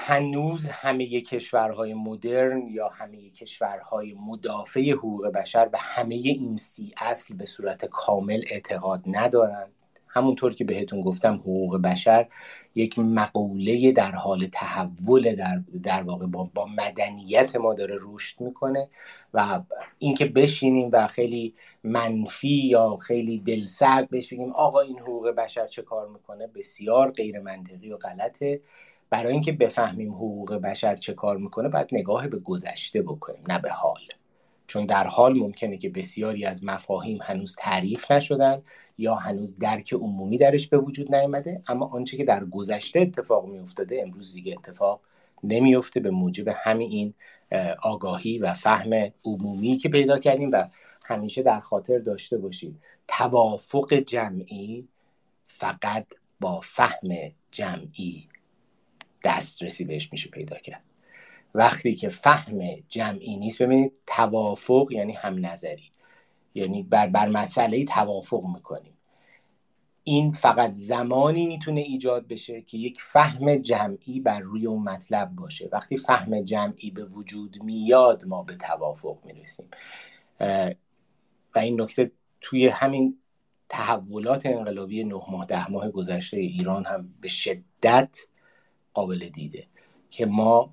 [0.00, 7.34] هنوز همه کشورهای مدرن یا همه کشورهای مدافع حقوق بشر به همه این سی اصل
[7.34, 9.72] به صورت کامل اعتقاد ندارند.
[10.08, 12.28] همونطور که بهتون گفتم حقوق بشر
[12.74, 18.88] یک مقوله در حال تحول در, در واقع با, با مدنیت ما داره رشد می‌کنه
[19.34, 19.60] و
[19.98, 25.82] اینکه بشینیم و خیلی منفی یا خیلی دلسرد بهش بگیم آقا این حقوق بشر چه
[25.82, 28.60] کار می‌کنه بسیار غیر منطقی و غلطه.
[29.10, 33.70] برای اینکه بفهمیم حقوق بشر چه کار می‌کنه باید نگاه به گذشته بکنیم نه به
[33.70, 34.00] حال.
[34.66, 38.62] چون در حال ممکنه که بسیاری از مفاهیم هنوز تعریف نشدن
[38.98, 44.02] یا هنوز درک عمومی درش به وجود نیامده اما آنچه که در گذشته اتفاق میافتاده
[44.02, 45.00] امروز دیگه اتفاق
[45.44, 47.14] نمیفته به موجب همین این
[47.82, 50.68] آگاهی و فهم عمومی که پیدا کردیم و
[51.04, 54.88] همیشه در خاطر داشته باشید توافق جمعی
[55.46, 56.06] فقط
[56.40, 57.08] با فهم
[57.52, 58.28] جمعی
[59.24, 60.82] دسترسی بهش میشه پیدا کرد.
[61.54, 65.90] وقتی که فهم جمعی نیست ببینید توافق یعنی هم نظری.
[66.54, 68.92] یعنی بر, بر مسئله توافق می‌کنیم.
[70.04, 75.68] این فقط زمانی می‌تونه ایجاد بشه که یک فهم جمعی بر روی اون مطلب باشه.
[75.72, 79.66] وقتی فهم جمعی به وجود میاد ما به توافق می‌رسیم.
[81.54, 83.18] و این نکته توی همین
[83.68, 88.18] تحولات انقلابی نه ماه ده ماه گذشته ایران هم به شدت
[88.98, 89.66] قابل دیده
[90.10, 90.72] که ما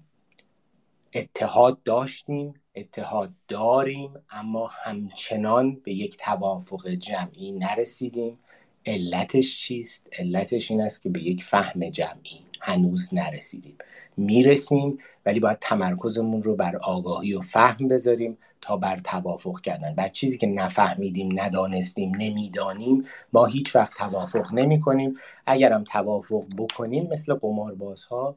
[1.14, 8.40] اتحاد داشتیم اتحاد داریم اما همچنان به یک توافق جمعی نرسیدیم
[8.86, 13.78] علتش چیست؟ علتش این است که به یک فهم جمعی هنوز نرسیدیم.
[14.18, 19.96] می‌رسیم ولی باید تمرکزمون رو بر آگاهی و فهم بذاریم تا بر توافق کردن.
[19.96, 27.08] بر چیزی که نفهمیدیم ندانستیم نمی‌دانیم ما هیچ وقت توافق نمی کنیم اگرم توافق بکنیم
[27.12, 28.36] مثل قماربازها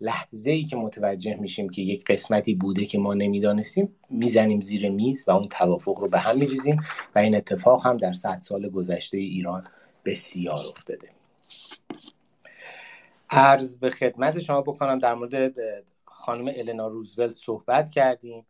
[0.00, 5.24] لحظه ای که متوجه میشیم که یک قسمتی بوده که ما نمی‌دانستیم می‌زنیم زیر میز
[5.26, 6.76] و اون توافق رو به هم میریزیم
[7.14, 9.66] و این اتفاق هم در صد سال گذشته ایران
[10.04, 11.08] بسیار افتاده.
[13.30, 14.98] عرض به خدمت شما بکنم.
[14.98, 15.54] در مورد
[16.04, 18.46] خانم النا روزولت صحبت کردیم.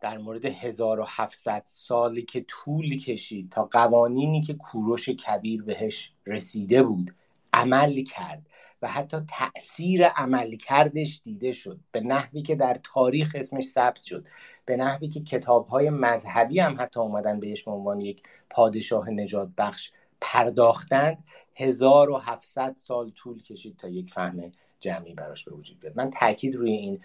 [0.00, 7.14] در مورد 1700 سالی که طول کشید تا قوانینی که کوروش کبیر بهش رسیده بود
[7.52, 8.46] عمل کرد
[8.82, 11.80] و حتی تاثیر عمل کردش دیده شد.
[11.92, 14.26] به نحوی که در تاریخ اسمش ثبت شد.
[14.64, 19.48] به نحوی که کتاب های مذهبی هم حتی اومدن بهش به عنوان یک پادشاه نجات
[19.58, 21.24] بخش پرداختند
[21.56, 25.96] 1700 سال طول کشید تا یک فهم جمعی براش به وجود بیاد.
[25.96, 27.00] من تاکید روی این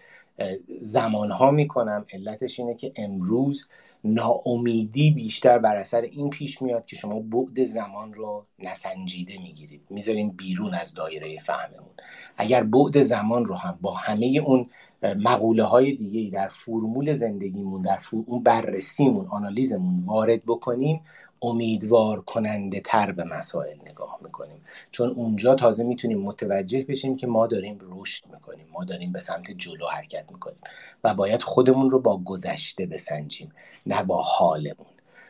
[0.80, 2.06] زمان ها می‌کنم.
[2.14, 3.68] علتش اینه که امروز
[4.04, 9.82] ناامیدی بیشتر بر اثر این پیش میاد که شما بعد زمان رو نسنجیده می‌گیرید.
[9.90, 11.94] می‌ذارین بیرون از دایره فهممون.
[12.38, 14.70] اگر بعد زمان رو هم با همه اون
[15.04, 21.02] مقوله های دیگه در فرمول زندگیمون در اون بررسیمون آنالیزمون وارد بکنیم
[21.44, 24.62] امیدوار کننده تر به مسائل نگاه می‌کنیم.
[24.92, 28.66] چون اونجا تازه می‌تونیم متوجه بشیم که ما داریم رشد می‌کنیم.
[28.72, 30.60] ما داریم به سمت جلو حرکت می‌کنیم
[31.04, 33.52] و باید خودمون رو با گذشته بسنجیم
[33.86, 34.88] نه با حالمون.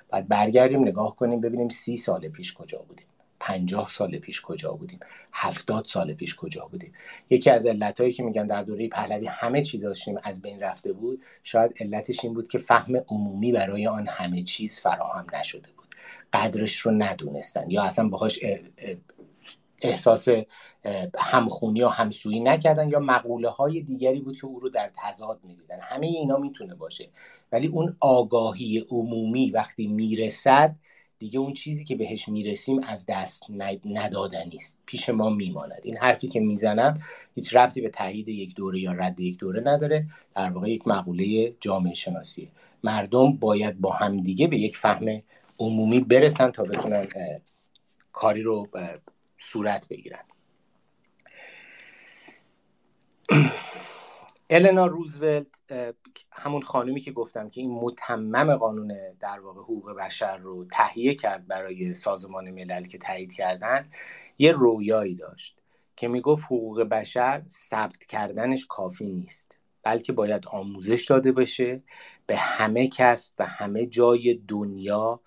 [0.10, 3.06] بعد برگردیم نگاه کنیم ببینیم سی سال پیش کجا بودیم
[3.40, 5.00] پنجاه سال پیش کجا بودیم
[5.34, 6.94] هفتاد سال پیش کجا بودیم.
[7.30, 11.22] یکی از علتهایی که میگن در دوره پهلوی همه چی داشتیم از بین رفته بود
[11.44, 15.83] شاید علتش این بود که فهم عمومی برای آن همه چیز فراهم نشده بود.
[16.34, 18.40] قدرش رو ندونستن یا اصلا باهاش
[19.82, 20.28] احساس
[21.18, 25.80] همخونی یا همسویی نکردن یا مقوله های دیگری بود که او رو در تضاد می‌دیدن.
[25.82, 27.10] همه اینا می‌تونه باشه.
[27.52, 30.76] ولی اون آگاهی عمومی وقتی می‌رسد
[31.20, 33.44] دیگه اون چیزی که بهش می‌رسیم از دست
[33.86, 35.82] ندادنی است پیش ما میماند.
[35.84, 37.00] این حرفی که می‌زنم
[37.36, 40.06] هیچ ربطی به تایید یک دوره یا رد یک دوره نداره.
[40.36, 42.48] در واقع یک مقوله جامعه شناسیه
[42.84, 45.06] مردم باید با همدیگه به یک فهم
[45.64, 47.08] عمومی برسن تا بتونن
[48.12, 48.68] کاری رو
[49.38, 50.24] صورت بگیرن.
[54.50, 55.48] النا روزولت
[56.32, 61.48] همون خانومی که گفتم که این متمم قانون در واقع حقوق بشر رو تهیه کرد
[61.48, 63.90] برای سازمان ملل که تایید کردن
[64.38, 65.60] یه رویایی داشت
[65.96, 71.84] که می‌گفت حقوق بشر ثبت کردنش کافی نیست بلکه باید آموزش داده بشه
[72.26, 75.22] به همه کس و همه جای دنیا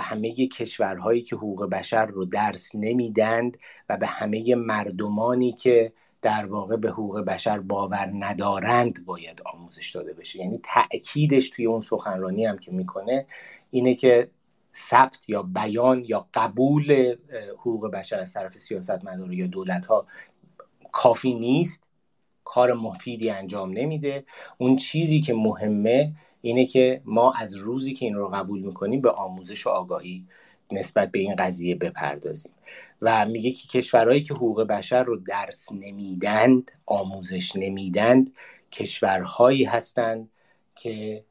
[0.00, 6.76] همه کشورهایی که حقوق بشر رو درس نمیدند و به همه مردمانی که در واقع
[6.76, 10.38] به حقوق بشر باور ندارند باید آموزش داده بشه.
[10.38, 13.26] یعنی تأکیدش توی اون سخنرانی هم که می‌کنه
[13.70, 14.30] اینه که
[14.76, 17.16] ثبت یا بیان یا قبول
[17.58, 20.06] حقوق بشر از طرف سیاست مدار یا دولت ها
[20.92, 21.84] کافی نیست.
[22.44, 24.24] کار مفیدی انجام نمیده.
[24.58, 26.12] اون چیزی که مهمه
[26.44, 30.26] اینه که ما از روزی که این رو قبول می‌کنیم به آموزش و آگاهی
[30.72, 32.52] نسبت به این قضیه بپردازیم.
[33.02, 38.32] و میگه که کشورهایی که حقوق بشر رو درس نمیدند آموزش نمیدند
[38.72, 40.30] کشورهایی هستند
[40.74, 41.24] که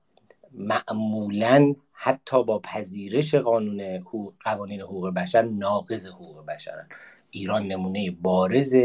[0.52, 6.88] معمولا حتی با پذیرش قانون حقوق، قوانین حقوق بشر ناقض حقوق بشرن.
[7.32, 8.76] ایران نمونه بارز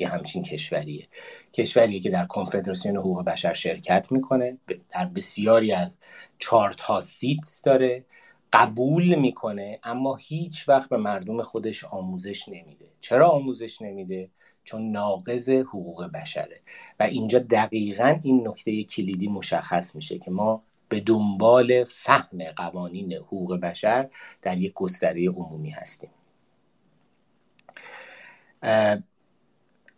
[0.00, 1.08] یه همچین کشوریه.
[1.52, 4.58] کشوریه که در کنفدراسیون حقوق بشر شرکت می‌کنه.
[4.90, 5.98] در بسیاری از
[6.38, 8.04] چارت ها سیت داره.
[8.52, 12.86] قبول می‌کنه اما هیچ وقت به مردم خودش آموزش نمیده.
[13.00, 14.30] چرا آموزش نمیده؟
[14.64, 16.60] چون ناقض حقوق بشره.
[17.00, 23.56] و اینجا دقیقا این نکته کلیدی مشخص میشه که ما به دنبال فهم قوانین حقوق
[23.56, 24.08] بشر
[24.42, 26.10] در یک گستره عمومی هستیم.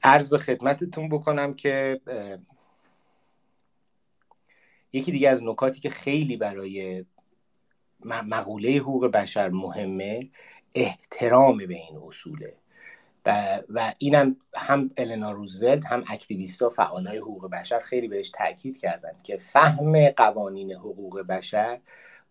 [0.03, 2.01] عرض به خدمتتون بکنم که
[4.93, 7.05] یکی دیگه از نکاتی که خیلی برای
[8.05, 10.31] مقوله حقوق بشر مهمه
[10.75, 12.57] احترام به این اصوله.
[13.27, 18.79] و, و اینم هم النا روزولت هم اکتیویست و فعالای حقوق بشر خیلی بهش تاکید
[18.79, 21.81] کردن که فهم قوانین حقوق بشر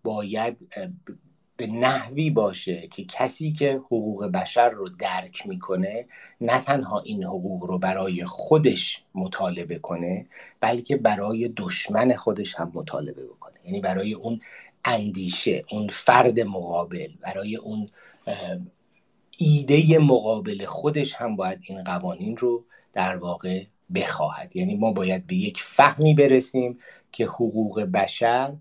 [0.04, 0.58] باید
[1.62, 6.06] به نحوی باشه که کسی که حقوق بشر رو درک می‌کنه
[6.42, 10.28] نه تنها این حقوق رو برای خودش مطالبه کنه
[10.60, 13.54] بلکه برای دشمن خودش هم مطالبه بکنه.
[13.66, 14.42] یعنی برای اون
[14.86, 17.90] اندیشه اون فرد مقابل برای اون
[19.38, 23.64] ایده مقابل خودش هم باید این قوانین رو در واقع
[23.96, 24.56] بخواهد.
[24.56, 26.80] یعنی ما باید به یک فهمی برسیم
[27.12, 28.56] که حقوق بشر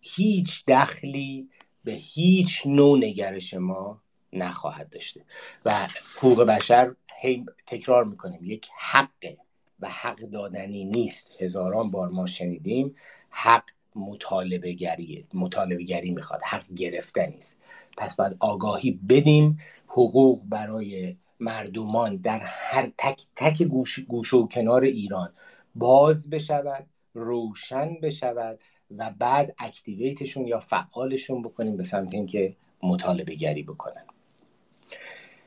[0.00, 1.48] هیچ دخلی
[1.86, 5.20] به هیچ نوع نگرش ما نخواهد داشته.
[5.64, 8.40] و حقوق بشر هی تکرار می‌کنیم.
[8.44, 9.36] یک حقه
[9.80, 11.28] و حق دادنی نیست.
[11.42, 12.94] هزاران بار ما شنیدیم
[13.30, 17.60] حق مطالبه گریه مطالبه گری می‌خواد حق گرفتنی است.
[17.98, 19.58] پس باید آگاهی بدیم.
[19.88, 25.32] حقوق برای مردمان در هر تک تک گوش, گوش و کنار ایران
[25.74, 28.58] باز بشود روشن بشود
[28.90, 34.04] و بعد اکتیویتشون یا فعالشون بکنیم به سمت اینکه مطالبه گری بکنن.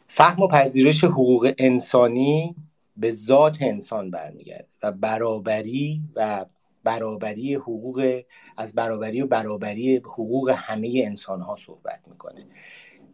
[0.08, 2.56] فهم و پذیرش حقوق انسانی
[2.98, 6.46] به ذات انسان برمیگرده و برابری و
[6.84, 8.22] برابری حقوق
[8.58, 12.46] از برابری و برابری حقوق همه انسان ها صحبت می‌کنه.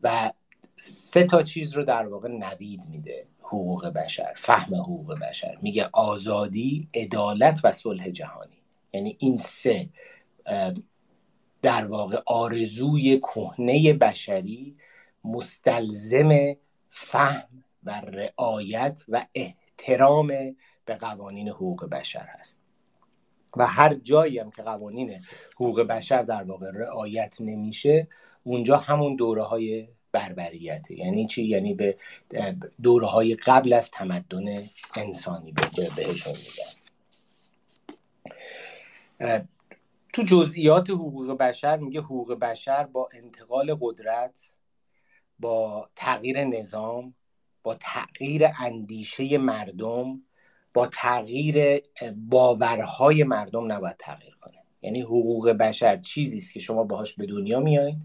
[0.04, 0.32] و
[0.76, 5.58] سه تا چیز رو در واقع نوید میده حقوق بشر فهم حقوق بشر.
[5.62, 8.58] میگه آزادی عدالت و صلح جهانی.
[8.94, 9.90] یعنی این سه
[11.62, 14.76] در واقع آرزوی کهنه بشری
[15.24, 16.56] مستلزم
[16.90, 20.28] فهم و رعایت و احترام
[20.86, 22.62] به قوانین حقوق بشر هست.
[23.58, 25.20] و هر جایی هم که قوانین
[25.56, 28.08] حقوق بشر در واقع رعایت نمیشه
[28.44, 30.96] اونجا همون دوره های بربریته.
[30.96, 31.98] یعنی چی؟ یعنی به
[32.84, 34.64] دوره های قبل از تمدن
[34.96, 35.54] انسانی
[35.96, 36.34] بهشون
[39.20, 39.48] میگن.
[40.16, 44.40] تو جزئیات حقوق بشر میگه حقوق بشر با انتقال قدرت
[45.40, 47.14] با تغییر نظام
[47.64, 50.22] با تغییر اندیشه مردم
[50.74, 51.82] با تغییر
[52.16, 54.58] باورهای مردم نباید تغییر کنه.
[54.82, 57.98] یعنی حقوق بشر چیزی است که شما باهاش به دنیا میایید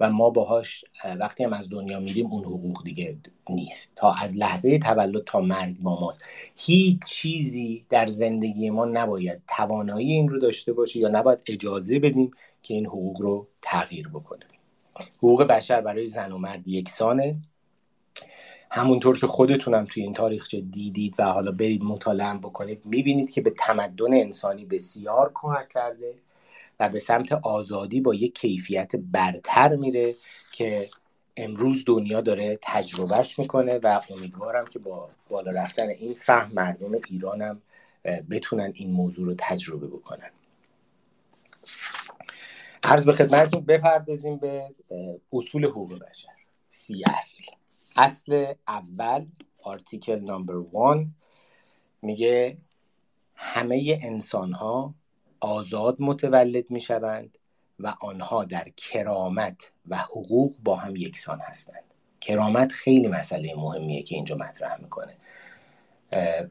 [0.00, 0.84] و ما باهاش
[1.18, 3.16] وقتی هم از دنیا میریم اون حقوق دیگه
[3.50, 3.92] نیست.
[3.96, 6.24] تا از لحظه تولد تا مرگ با ماست.
[6.56, 12.30] هیچ چیزی در زندگی ما نباید توانایی این رو داشته باشه یا نباید اجازه بدیم
[12.62, 14.46] که این حقوق رو تغییر بکنه.
[15.18, 17.36] حقوق بشر برای زن و مرد یکسانه.
[18.70, 23.50] همونطور که خودتونم توی این تاریخچه دیدید و حالا برید مطالعه بکنید می‌بینید که به
[23.58, 26.14] تمدن انسانی بسیار کمک کرده.
[26.80, 30.14] و به سمت آزادی با یک کیفیت برتر میره
[30.52, 30.90] که
[31.36, 37.62] امروز دنیا داره تجربهش می‌کنه و امیدوارم که با بالا رفتن این فهم مردم ایرانم
[38.30, 40.30] بتونن این موضوع رو تجربه بکنن.
[42.84, 44.74] عرض به خدمتتون بپردازیم به
[45.32, 46.28] اصول حقوق بشر.
[46.68, 47.44] سی اصل.
[47.96, 49.26] اصل اول
[49.62, 51.14] آرتیکل نمبر وان
[52.02, 52.58] میگه
[53.34, 54.94] همه انسان ها
[55.40, 57.38] آزاد متولد می شوند
[57.78, 61.84] و آنها در کرامت و حقوق با هم یکسان هستند.
[62.20, 65.16] کرامت خیلی مسئله مهمیه که اینجا مطرح می‌کنه.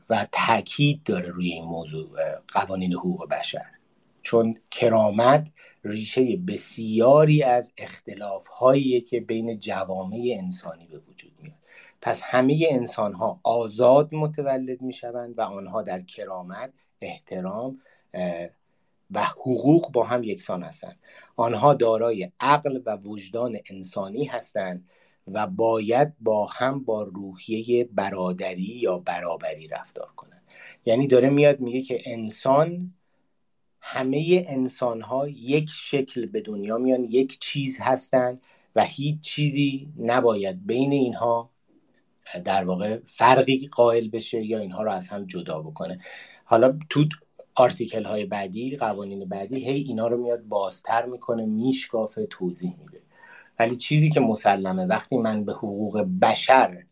[0.10, 2.10] و تاکید داره روی این موضوع
[2.48, 3.66] قوانین حقوق بشر.
[4.22, 5.48] چون کرامت
[5.84, 11.58] ریشه بسیاری از اختلاف هایی که بین جوامع انسانی به وجود میاد.
[12.02, 17.82] پس همه انسان ها آزاد متولد می شوند و آنها در کرامت احترام
[19.12, 21.00] و حقوق با هم یکسان هستند.
[21.36, 24.90] آنها دارای عقل و وجدان انسانی هستند
[25.28, 30.44] و باید با هم با روحیه برادری یا برابری رفتار کنند.
[30.86, 32.94] یعنی داره میاد میگه که انسان
[33.82, 38.42] همه انسان ها یک شکل به دنیا میان یک چیز هستند
[38.76, 41.50] و هیچ چیزی نباید بین اینها
[42.46, 46.00] در واقع فرقی قائل بشه یا اینها رو از هم جدا بکنه.
[46.46, 47.06] حالا تو
[47.60, 53.02] آرتیکل های بعدی قوانین بعدی هی اینا رو میاد بازتر می‌کنه میشکافه توضیح میده.
[53.60, 56.84] ولی چیزی که مسلمه وقتی من به حقوق بشر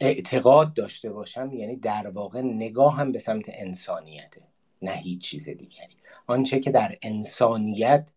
[0.00, 4.42] اعتقاد داشته باشم یعنی در واقع نگاه هم به سمت انسانیته
[4.82, 5.96] نه هیچ چیز دیگری.
[6.26, 8.08] آنچه که در انسانیت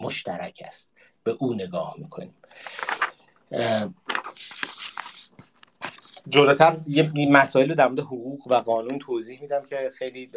[0.00, 0.90] مشترک است.
[1.24, 2.34] به او نگاه می‌کنیم.
[6.28, 10.30] جلوتر یه مسائل رو در مورد حقوق و قانون توضیح میدم که خیلی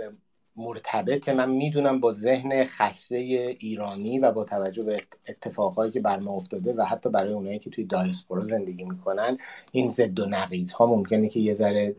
[0.55, 3.15] مرتبط من می‌دونم با ذهن خسته
[3.59, 7.69] ایرانی و با توجه به اتفاقهایی که بر ما افتاده و حتی برای اونایی که
[7.69, 9.37] توی دایسپورا زندگی می‌کنن
[9.71, 11.95] این ضد و نقیض ها ممکنه که یه ذره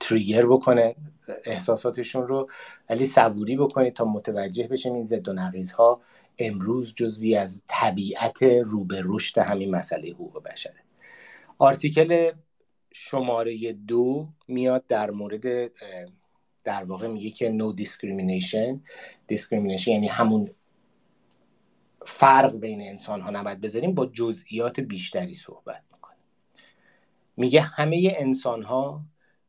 [0.00, 0.96] تریگر بکنه
[1.44, 2.48] احساساتشون رو
[2.90, 6.00] ولی صبوری بکنید تا متوجه بشیم این ضد و نقیض ها
[6.38, 10.74] امروز جزوی از طبیعت رو به رشد همین مسئله حقوق بشره.
[11.58, 12.30] آرتیکل
[12.98, 15.72] شماره دو میاد در مورد
[16.64, 18.78] در واقع میگه که no discrimination.
[19.32, 20.50] Discrimination یعنی همون
[22.06, 26.16] فرق بین انسان ها نباید بذاریم با جزئیات بیشتری صحبت می‌کنه.
[27.36, 29.04] میگه همه انسان ها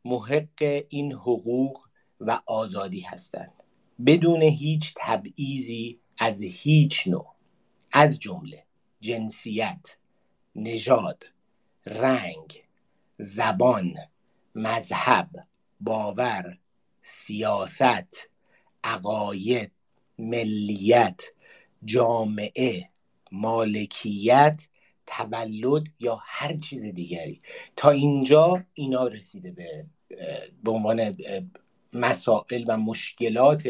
[0.05, 1.87] محق این حقوق
[2.19, 3.53] و آزادی هستند.
[4.05, 7.33] بدون هیچ تبعیضی از هیچ نوع.
[7.91, 8.63] از جمله
[9.01, 9.97] جنسیت
[10.55, 11.23] نژاد
[11.85, 12.66] رنگ
[13.17, 13.93] زبان
[14.55, 15.29] مذهب
[15.81, 16.57] باور
[17.01, 18.29] سیاست
[18.83, 19.71] عقاید
[20.19, 21.21] ملیت
[21.85, 22.89] جامعه
[23.31, 24.61] مالکیت
[25.07, 27.39] تولد یا هر چیز دیگری.
[27.75, 29.85] تا اینجا اینا رسیده به
[30.63, 31.17] به عنوان
[31.93, 33.69] مسائل و مشکلات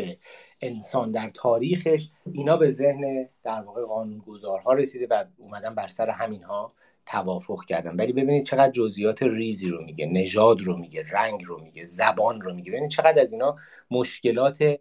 [0.62, 6.74] انسان در تاریخش اینا به ذهن در واقع قانونگذارها رسیده و اومدن بر سر همینها.
[7.08, 7.96] توافق کردن.
[7.96, 12.54] ولی ببینید چقدر جزئیات ریزی رو میگه نژاد رو میگه رنگ رو میگه زبان رو
[12.54, 12.72] میگه.
[12.72, 13.56] ببینید چقدر از اینا
[13.92, 14.80] مشکلات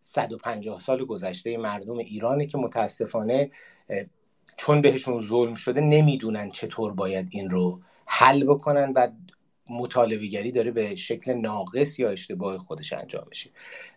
[0.00, 3.50] 150 سال گذشته مردم ایرانه که متاسفانه
[4.56, 9.08] چون بهشون ظلم شده نمی‌دونن چطور باید این رو حل بکنن و
[9.70, 13.50] مطالبه داره به شکل ناقص یا اشتباه خودش انجام میشه.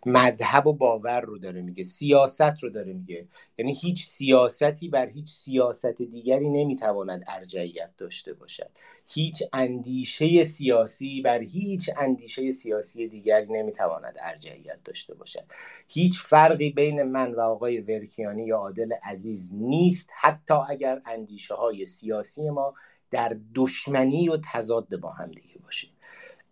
[0.05, 3.27] مذهب و باور رو داره میگه سیاست رو داره میگه.
[3.57, 8.69] یعنی هیچ سیاستی بر هیچ سیاست دیگری نمی‌تواند ارجعیت داشته باشد.
[9.07, 15.43] هیچ اندیشه سیاسی بر هیچ اندیشه سیاسی دیگری نمی‌تواند ارجعیت داشته باشد.
[15.87, 21.85] هیچ فرقی بین من و آقای ورکیانی یا عادل عزیز نیست حتی اگر اندیشه های
[21.85, 22.73] سیاسی ما
[23.11, 25.87] در دشمنی و تضاد با هم دیگه باشه.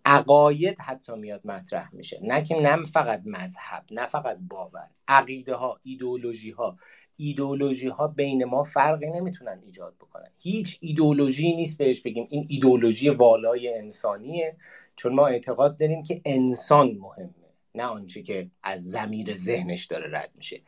[0.06, 2.20] عقاید حتی میاد مطرح میشه.
[2.24, 4.90] نه که نه فقط مذهب نه فقط باور.
[5.08, 6.78] عقیده ها ایدئولوژی ها
[7.16, 10.28] ایدئولوژی ها بین ما فرقی نمی‌تونن ایجاد بکنن.
[10.38, 12.28] هیچ ایدئولوژی نیست بهش بگیم.
[12.30, 14.58] این ایدئولوژی والای انسانیه.
[14.96, 17.34] چون ما اعتقاد داریم که انسان مهمه
[17.76, 20.62] نه آنچه که از زمیر ذهنش داره رد میشه.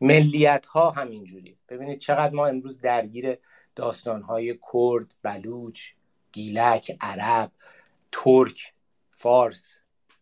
[0.00, 3.38] ملیت ها همینجوری ببینید چقدر ما امروز درگیر
[3.76, 5.80] داستانهای کرد بلوچ
[6.32, 7.52] گیلک عرب
[8.12, 8.72] ترک
[9.10, 9.76] فارس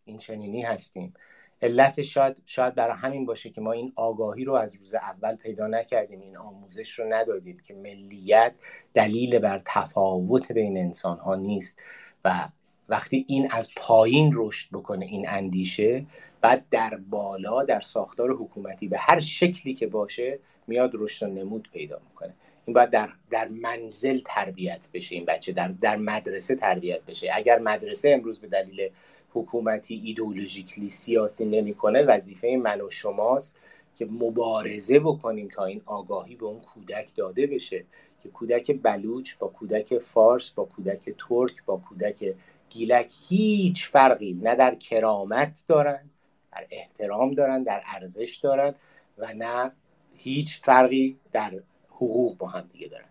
[0.05, 1.13] این چنینی هستیم.
[1.61, 5.67] علت شاید شاید برای همین باشه که ما این آگاهی رو از روز اول پیدا
[5.67, 8.53] نکردیم این آموزش رو ندادیم که ملیت
[8.93, 11.79] دلیل بر تفاوت بین انسان ها نیست.
[12.25, 12.49] و
[12.89, 16.05] وقتی این از پایین رشد بکنه این اندیشه
[16.45, 21.99] بعد در بالا در ساختار حکومتی به هر شکلی که باشه میاد رشد نمود پیدا
[22.09, 22.33] می‌کنه.
[22.65, 27.29] این باید در, در منزل تربیت بشه این بچه در, در مدرسه تربیت بشه.
[27.33, 28.89] اگر مدرسه امروز به دلیل
[29.33, 33.57] حکومتی ایدولوژیکلی سیاسی نمی‌کنه وظیفه من و شماست
[33.95, 37.83] که مبارزه بکنیم تا این آگاهی به اون کودک داده بشه
[38.23, 42.33] که کودک بلوچ با کودک فارس با کودک ترک با کودک
[42.69, 46.09] گیلک هیچ فرقی نه در کرامت دارن
[46.55, 48.75] در احترام دارن در ارزش دارن
[49.17, 49.71] و نه
[50.17, 53.09] هیچ فرقی در حقوق با هم دیگه دارن.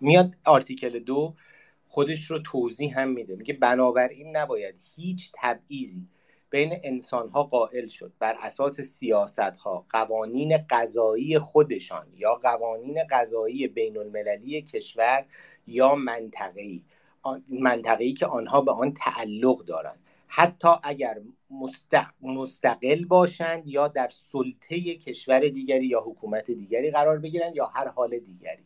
[0.00, 1.34] میاد آرتیکل دو
[1.86, 3.36] خودش رو توضیح هم میده.
[3.36, 6.08] میگه بنابراین نباید هیچ تبعیضی
[6.50, 8.12] بین انسان ها قائل شد.
[8.18, 15.24] بر اساس سیاست ها قوانین قضایی خودشان یا قوانین قضایی بین المللی کشور
[15.66, 16.82] یا منطقه‌ای
[17.48, 20.05] منطقه‌ای که آنها به آن تعلق دارند.
[20.28, 21.20] حتی اگر
[22.22, 28.18] مستقل باشند یا در سلطه کشور دیگری یا حکومت دیگری قرار بگیرند یا هر حال
[28.18, 28.64] دیگری.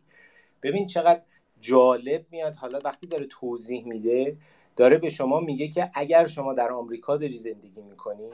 [0.62, 1.22] ببین چقدر
[1.60, 2.54] جالب میاد.
[2.54, 4.36] حالا وقتی داره توضیح میده
[4.76, 8.30] داره به شما میگه که اگر شما در آمریکا داری زندگی می‌کنی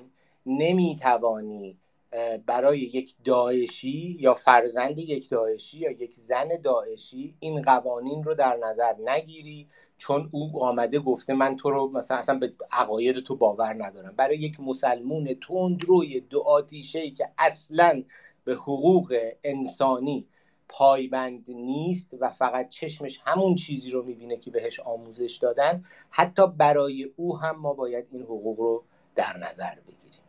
[0.46, 1.78] نمی‌توانی
[2.46, 8.56] برای یک داعشی یا فرزند یک داعشی یا یک زن داعشی این قوانین رو در
[8.56, 9.68] نظر نگیری.
[9.98, 14.14] چون او آمده گفته من تو رو مثلا اصلا به عقاید تو باور ندارم.
[14.16, 18.02] برای یک مسلمون تندروی دو آتیشه ای که اصلا
[18.44, 20.26] به حقوق انسانی
[20.68, 27.04] پایبند نیست و فقط چشمش همون چیزی رو می‌بینه که بهش آموزش دادن حتی برای
[27.16, 28.84] او هم ما باید این حقوق رو
[29.14, 30.25] در نظر بگیریم.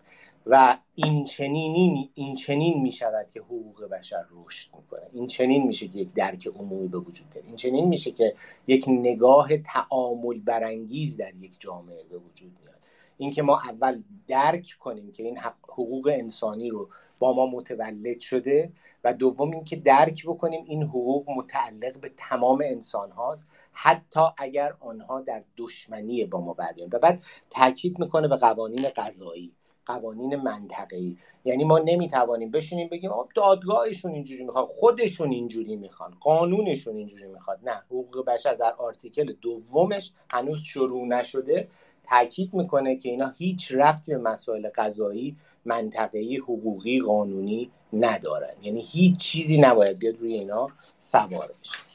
[0.50, 5.10] و این چنینی این چنین می شود که حقوق بشر رشد می‌کنه.
[5.14, 7.46] این چنین میشه که یک درک عمومی به وجود بیاد.
[7.46, 8.36] این چنین میشه که
[8.68, 12.78] یک نگاه تعامل برانگیز در یک جامعه به وجود میاد
[13.18, 16.90] اینکه ما اول درک کنیم که این حقوق انسانی رو
[17.20, 18.72] با ما متولد شده
[19.04, 25.22] و دوم اینکه درک بکنیم این حقوق متعلق به تمام انسان هاست حتی اگر آنها
[25.22, 26.98] در دشمنی با ما برگردن.
[26.98, 29.57] و بعد تاکید می‌کنه به قوانین قضایی.
[29.88, 31.18] قوانین منطقه‌ای.
[31.46, 37.84] یعنی ما نمی‌توانیم بشینیم بگیم دادگاهشون اینجوری می‌خوان خودشون اینجوری می‌خوان قانونشون اینجوری می‌خواد نه
[37.86, 41.68] حقوق بشر در آرتیکل دومش هنوز شروع نشده.
[42.10, 48.54] تاکید می‌کنه که اینا هیچ ربطی به مسائل قضایی منطقه‌ای حقوقی قانونی ندارن.
[48.62, 50.68] یعنی هیچ چیزی نباید بیاد روی اینا
[51.00, 51.87] سوار بشه.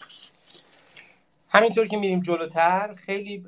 [1.55, 3.45] همینطور که میریم جلوتر خیلی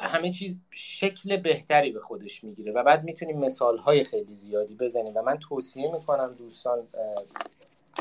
[0.00, 5.12] همه چیز شکل بهتری به خودش می‌گیره و بعد می‌تونیم مثال های خیلی زیادی بزنیم
[5.16, 6.78] و من توصیه می‌کنم دوستان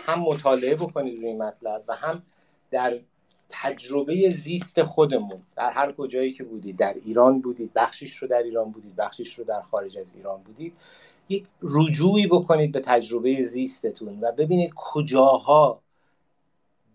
[0.02, 2.24] هم مطالعه بکنید روی مطلب و هم
[2.72, 3.00] در
[3.50, 8.72] تجربه زیست خودمون در هر کجایی که بودید در ایران بودید بخشیش رو در ایران
[8.72, 10.74] بودید بخشیش رو در خارج از ایران بودید
[11.30, 15.82] یک رجوعی بکنید به تجربه زیستتون و ببینید کجاها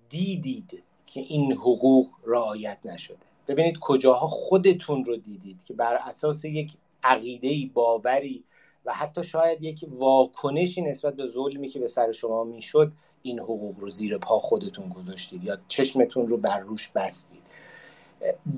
[0.08, 0.82] دیدید
[1.12, 3.26] که این حقوق رعایت نشده.
[3.48, 8.44] ببینید کجاها خودتون رو دیدید که بر اساس یک عقیده باوری
[8.84, 12.92] و حتی شاید یک واکنشی نسبت به ظلمی که به سر شما می‌شد
[13.22, 17.42] این حقوق رو زیر پا خودتون گذاشتید یا چشمتون رو بر روش بستید.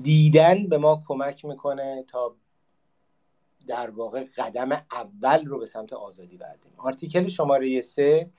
[0.01, 2.35] دیدن به ما کمک می‌کنه تا
[3.67, 6.71] در واقع قدم اول رو به سمت آزادی بردیم.
[6.77, 8.29] آرتیکل شماره سه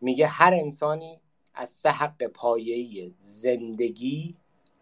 [0.00, 1.20] میگه هر انسانی
[1.54, 4.36] از سه حق پایه‌ای زندگی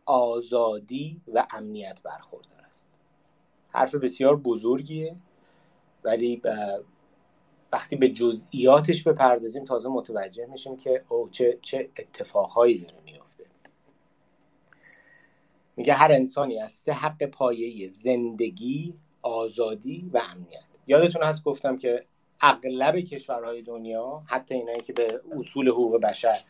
[0.05, 2.89] آزادی و امنیت برخوردار است.
[3.69, 5.17] حرف بسیار بزرگیه
[6.05, 6.43] ولی
[7.73, 13.45] وقتی به جزئیاتش بپردازیم تازه متوجه میشیم که او چه, چه اتفاقهایی داره میفته
[15.77, 20.65] میگه هر انسانی از سه حق پایه‌ای زندگی آزادی و امنیت.
[20.87, 22.07] یادتون هست گفتم که
[22.43, 26.41] اغلب کشورهای دنیا حتی اینایی که به اصول حقوق بشر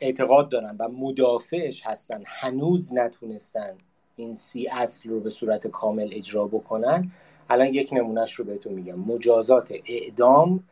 [0.00, 3.78] اعتقاد دارن و مدافعش هستن هنوز نتونستن
[4.16, 7.12] این سی اصل رو به صورت کامل اجرا بکنن.
[7.50, 8.98] الان یک نمونهش رو بهتون میگم.
[9.00, 10.64] مجازات اعدام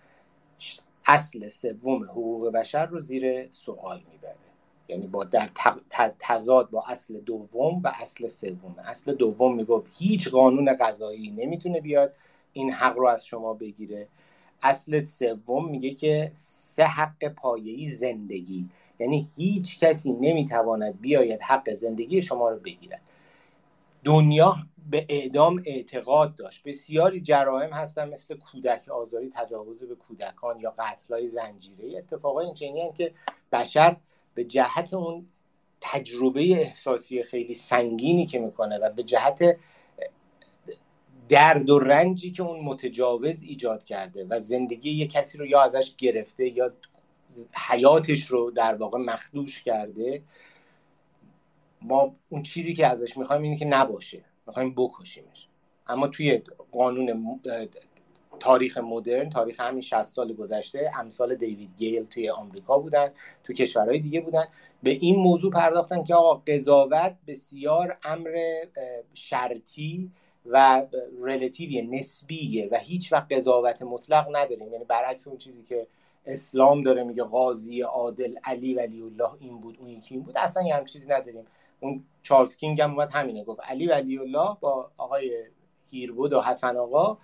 [1.06, 4.36] اصل سوم حقوق بشر رو زیر سوال می‌بره.
[4.88, 5.48] یعنی با در
[6.18, 8.76] تضاد با اصل دوم و اصل سوم.
[8.84, 12.12] اصل دوم می‌گفت هیچ قانون قضایی نمی‌تونه بیاد.
[12.52, 14.08] این حق رو از شما بگیره.
[14.62, 18.68] اصل سوم میگه که سه حق پایه‌ای زندگی.
[18.98, 23.00] یعنی هیچ کسی نمی‌تواند بیاید حق زندگی شما رو بگیرد.
[24.04, 24.56] دنیا
[24.90, 26.62] به اعدام اعتقاد داشت.
[26.62, 31.98] بسیاری جرائم هستن مثل کودک آزاری تجاوز به کودکان یا قتلهای زنجیره.
[31.98, 33.12] اتفاقای این که
[33.52, 33.96] بشر
[34.34, 35.26] به جهت اون
[35.80, 39.56] تجربه احساسی خیلی سنگینی که می‌کنه و به جهت
[41.28, 45.94] درد و رنجی که اون متجاوز ایجاد کرده و زندگی یه کسی رو یا ازش
[45.98, 46.70] گرفته یا
[47.68, 50.22] حیاتش رو در واقع مخدوش کرده
[51.82, 55.48] ما اون چیزی که ازش می‌خوایم اینه که نباشه می‌خوایم بکشیمش.
[55.86, 57.40] اما توی قانون
[58.40, 63.08] تاریخ مدرن تاریخ همین 60 سال گذشته امثال دیوید گیل توی آمریکا بودن
[63.44, 64.44] تو کشورهای دیگه بودن.
[64.82, 68.38] به این موضوع پرداختن که آقا قضاوت بسیار امر
[69.14, 70.10] شرطی
[70.48, 70.86] و
[71.22, 74.72] رلاتیوی نسبیه و هیچ وقت قضاوت مطلق نداریم.
[74.72, 75.86] یعنی برعکس اون چیزی که
[76.26, 80.36] اسلام داره میگه قاضی عادل علی ولی الله این بود اون یکی این بود.
[80.36, 81.44] اصلا یه هم چیزی نداریم.
[81.80, 85.44] اون چارلز کینگ هم اومد همینه گفت علی ولی الله با آقای
[85.90, 87.18] هیربود و حسن آقا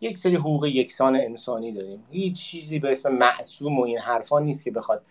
[0.00, 2.04] یک سری حقوق یکسان انسانی داریم.
[2.10, 5.04] هیچ چیزی به اسم معصوم و این حرفا نیست که بخواد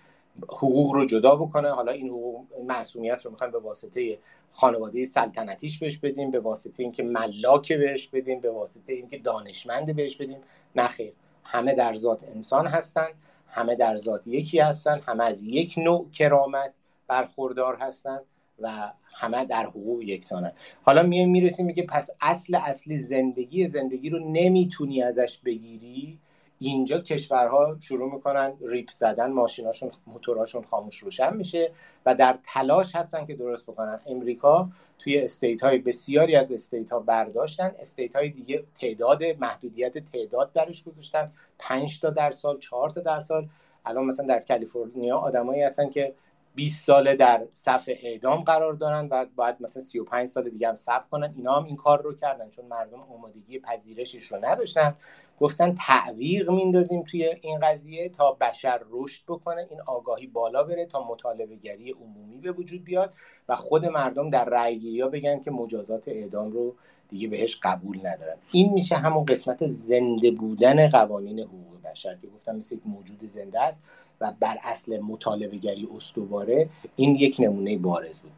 [0.50, 1.70] حقوق رو جدا بکنه.
[1.70, 4.20] حالا این حقوق معصومیت رو می‌خوایم به واسطه
[4.52, 10.16] خانواده سلطنتیش بهش بدیم به واسطه اینکه ملاک بهش بدیم به واسطه اینکه دانشمند بهش
[10.16, 10.38] بدیم.
[10.76, 11.14] نخیر
[11.44, 13.08] همه در ذات انسان هستن
[13.48, 16.74] همه در ذات یکی هستن همه از یک نوع کرامت
[17.08, 18.20] برخوردار هستن
[18.60, 20.52] و همه در حقوق یکسانن.
[20.84, 26.20] حالا میایم می‌رسیم میگه پس اصل اصلی زندگی زندگی رو نمی‌تونی ازش بگیری؟
[26.64, 31.72] اینجا کشورها شروع می‌کنن ریپ زدن ماشیناشون موتوراشون خاموش روشن میشه
[32.06, 34.00] و در تلاش هستن که درست بکنن.
[34.08, 37.72] امریکا توی state های بسیاری از state ها برداشتن.
[37.80, 41.32] state های دیگه تعداد محدودیت تعداد درش گذاشتن.
[41.60, 43.48] 5 تا در سال 4 تا در سال
[43.86, 46.14] الان مثلا در کالیفرنیا آدمایی هستن که
[46.56, 51.06] 20 ساله در صف اعدام قرار دارن و باید مثلا 35 سال دیگه هم صبر
[51.12, 51.34] کنن.
[51.36, 54.96] اینا هم این کار رو کردن چون مردم آمادگی پذیرشش رو نداشتن.
[55.40, 61.08] گفتن تعویق میندازیم توی این قضیه تا بشر رشد بکنه این آگاهی بالا بره تا
[61.08, 63.14] مطالبه گری عمومی به وجود بیاد
[63.50, 66.76] و خود مردم در رأیگیری ها بگن که مجازات اعدام رو
[67.10, 68.36] دیگه بهش قبول ندارن.
[68.52, 71.71] این میشه همون قسمت زنده بودن قوانین حقوق.
[71.92, 73.84] بشر که گفتم مثل یک موجود زنده است
[74.22, 78.32] و بر اصل مطالبه گری استواره این یک نمونه بارز بود.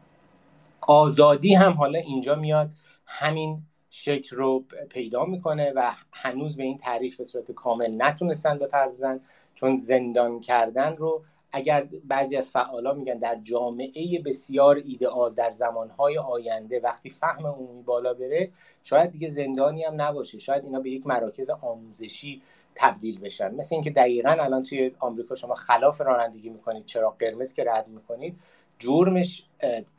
[0.88, 2.70] آزادی هم حالا اینجا میاد.
[3.06, 9.20] همین شکل رو پیدا می‌کنه و هنوز به این تعریف به صورت کامل نتونستن بپردازن
[9.54, 16.18] چون زندان کردن رو اگر بعضی از فعالا میگن در جامعه بسیار ایدئال در زمانهای
[16.18, 18.50] آینده وقتی فهم عمومی بالا بره
[18.84, 20.38] شاید دیگه زندانی هم نباشه.
[20.38, 22.42] شاید اینا به یک مراکز آموزشی
[22.74, 23.54] تبدیل بشن.
[23.54, 28.36] مثل اینکه دقیقا الان توی آمریکا شما خلاف رانندگی می‌کنید چرا قرمز که رد می‌کنید
[28.78, 29.44] جرمش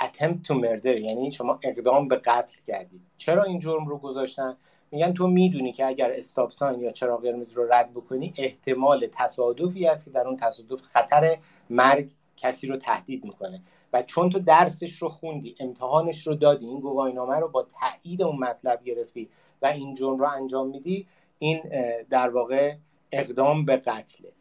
[0.04, 3.02] attempt to murder یعنی شما اقدام به قتل کردید.
[3.18, 4.58] چرا این جرم رو گذاشتن؟
[4.92, 9.88] میگن تو می‌دونی که اگر استاپ ساین یا چراغ قرمز رو رد بکنی احتمال تصادفی
[9.88, 11.38] است که در اون تصادف خطر
[11.70, 13.62] مرگ کسی رو تهدید می‌کنه.
[13.94, 18.40] و چون تو درسش رو خوندی امتحانش رو دادی این گواهینامه رو با تایید اون
[18.40, 19.30] مطلب گرفتی
[19.62, 21.08] و این جرم رو انجام میدی
[21.40, 21.62] این
[22.10, 22.76] در واقع
[23.12, 24.32] اقدام به قتله.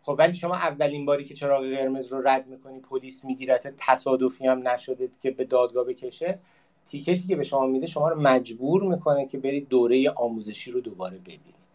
[0.00, 4.68] خب ولی شما اولین باری که چراغ قرمز رو رد می‌کنی پلیس میگیرت تصادفی هم
[4.68, 6.38] نشده که به دادگاه بکشه
[6.86, 11.18] تیکتی که به شما میده شما رو مجبور می‌کنه که برید دوره آموزشی رو دوباره
[11.18, 11.65] ببینید.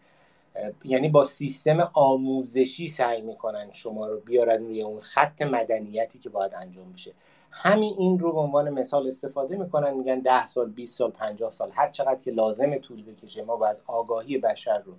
[0.84, 6.54] یعنی با سیستم آموزشی سعی می‌کنن شما رو بیارن روی اون خط مدنیتی که باید
[6.54, 7.12] انجام بشه.
[7.50, 11.70] همین این رو به عنوان مثال استفاده می‌کنن میگن ده سال 20 سال 50 سال
[11.74, 14.92] هر چقدر که لازم طول بکشه ما باید آگاهی بشر رو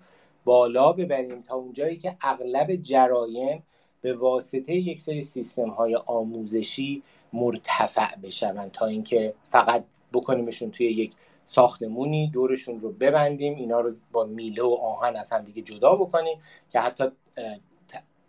[0.45, 3.64] بالا ببریم تا اونجایی که اغلب جرایم
[4.01, 9.84] به واسطه یک سری سیستم های آموزشی مرتفع بشون تا اینکه فقط
[10.14, 11.14] بکنیمشون توی یک
[11.45, 16.37] ساختمونی دورشون رو ببندیم اینا رو با میله و آهن از هم دیگه جدا بکنیم
[16.69, 17.03] که حتی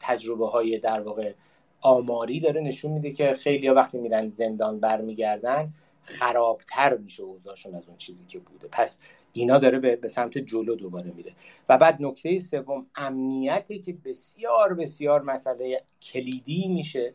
[0.01, 1.35] تجربه های در واقع
[1.81, 5.73] آماری داره نشون میده که خیلی وقتی میرن زندان برمیگردن
[6.05, 8.69] خرابتر میشه اوضاعشون از اون چیزی که بوده.
[8.73, 8.99] پس
[9.33, 11.33] اینا داره به, سمت جلو دوباره میره.
[11.69, 17.15] و بعد نکته سوم امنیتی که بسیار بسیار مسئله کلیدی میشه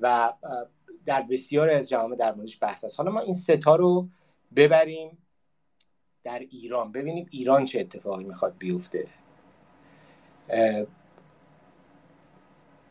[0.00, 0.32] و
[1.06, 2.98] در بسیار از جوامع در موردش بحث است.
[2.98, 4.08] حالا ما این ستا رو
[4.56, 5.18] ببریم.
[6.24, 6.92] در ایران.
[6.92, 9.08] ببینیم ایران چه اتفاقی می‌خواد بیفته.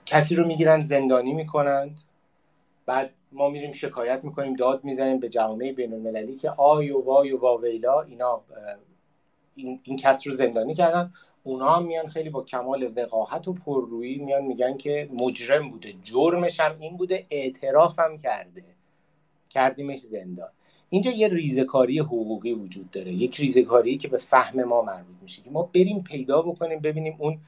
[0.06, 1.98] کسی رو می‌گیرن زندانی می‌کنند.
[2.86, 7.32] بعد ما میریم شکایت می‌کنیم داد می‌زنیم به جوامع بین المللی که آی و وای
[7.32, 8.42] و واویلا اینا
[9.56, 11.14] این, این کس رو زندانی کردن.
[11.44, 16.60] اونا هم میان خیلی با کمال وقاحت و پررویی میان میگن که مجرم بوده جرمش
[16.60, 18.64] هم این بوده اعتراف هم کرده.
[19.50, 20.52] کردیمش زندان.
[20.90, 23.14] اینجا یه ریزکاری حقوقی وجود داره.
[23.14, 27.40] یک ریزکاری که به فهم ما مربوط میشه که ما بریم پیدا بکنیم ببینیم اون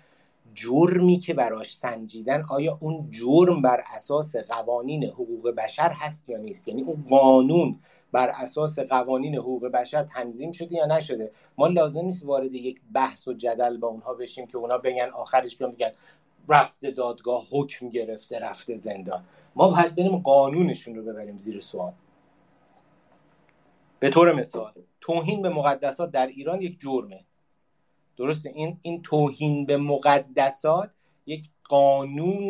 [0.54, 6.68] جرمی که براش سنجیدن آیا اون جرم بر اساس قوانین حقوق بشر هست یا نیست؟
[6.68, 7.80] یعنی اون قانون
[8.12, 13.28] بر اساس قوانین حقوق بشر تنظیم شده یا نشده؟ ما لازم نیست وارد یک بحث
[13.28, 15.92] و جدل با اونها بشیم که اونا بگن آخرش بیان بگن
[16.50, 19.24] رفته دادگاه حکم گرفته رفته زندان.
[19.56, 21.94] ما باید بریم قانونشون رو ببریم زیر سوال.
[24.00, 27.26] به طور مثال توهین به مقدسات در ایران یک جرمه.
[28.18, 30.92] درسته؟ این این توهین به مقدسات
[31.26, 32.50] یک قانون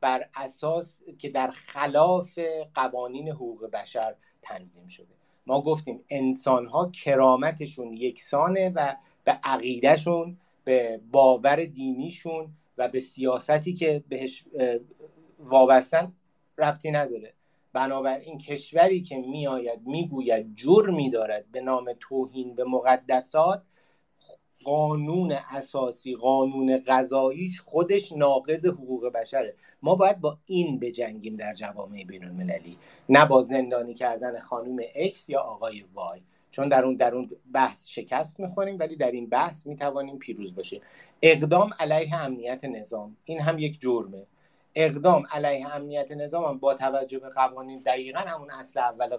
[0.00, 2.38] بر اساس که در خلاف
[2.74, 5.14] قوانین حقوق بشر تنظیم شده.
[5.46, 13.74] ما گفتیم انسان ها کرامتشون یکسانه و به عقیدهشون به باور دینیشون و به سیاستی
[13.74, 14.44] که بهش
[15.38, 16.12] وابستن
[16.58, 17.35] ربطی نداره.
[17.76, 23.62] بنابراین کشوری که میآید می‌گوید جرمی دارد به نام توهین به مقدسات
[24.64, 29.54] قانون اساسی قانون غذاییش خودش ناقض حقوق بشره.
[29.82, 32.76] ما باید با این بجنگیم در جوامع بین المللی
[33.08, 36.20] نه با زندانی کردن خانوم اکس یا آقای وای
[36.50, 40.80] چون در اون در اون بحث شکست می‌خوریم ولی در این بحث می‌توانیم پیروز باشیم
[41.22, 43.16] اقدام علیه امنیت نظام.
[43.24, 44.26] این هم یک جرمه.
[44.78, 49.16] اقدام علیه امنیت نظام هم با توجه به قوانین دقیقا همون اصل اول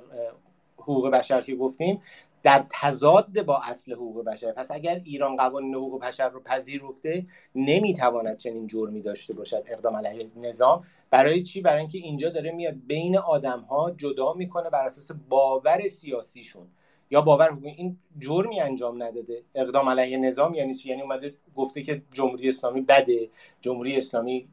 [0.78, 2.01] حقوق بشر که گفتیم
[2.43, 4.51] در تضاد با اصل حقوق بشر.
[4.51, 10.32] پس اگر ایران قوانین حقوق بشر رو پذیرفته نمی‌تواند چنین جرمی داشته باشد اقدام علیه
[10.36, 10.84] نظام.
[11.10, 15.88] برای چی؟ برای اینکه اینجا داره میاد بین آدم ها جدا می‌کنه بر اساس باور
[15.88, 16.68] سیاسیشون.
[17.10, 19.43] یا باور این جرمی انجام نداده.
[19.55, 23.30] اقدام علیه نظام یعنی چی؟ یعنی اومده گفته که جمهوری اسلامی بده
[23.62, 24.47] جمهوری اسلامی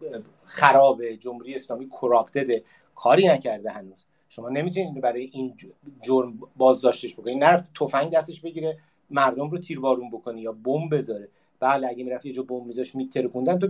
[0.44, 4.04] خرابه جمهوری اسلامی کراپتده کاری نکرده هنوز.
[4.28, 5.54] شما نمی‌تونید برای این
[6.02, 8.78] جرم بازداشتش بکنید نرفت تفنگ دستش بگیره
[9.10, 11.28] مردم رو تیربارون بکنه یا بمب بذاره.
[11.60, 13.58] بله اگه می‌رفت یه جا بمب میذاش میترکوندن.
[13.58, 13.68] تو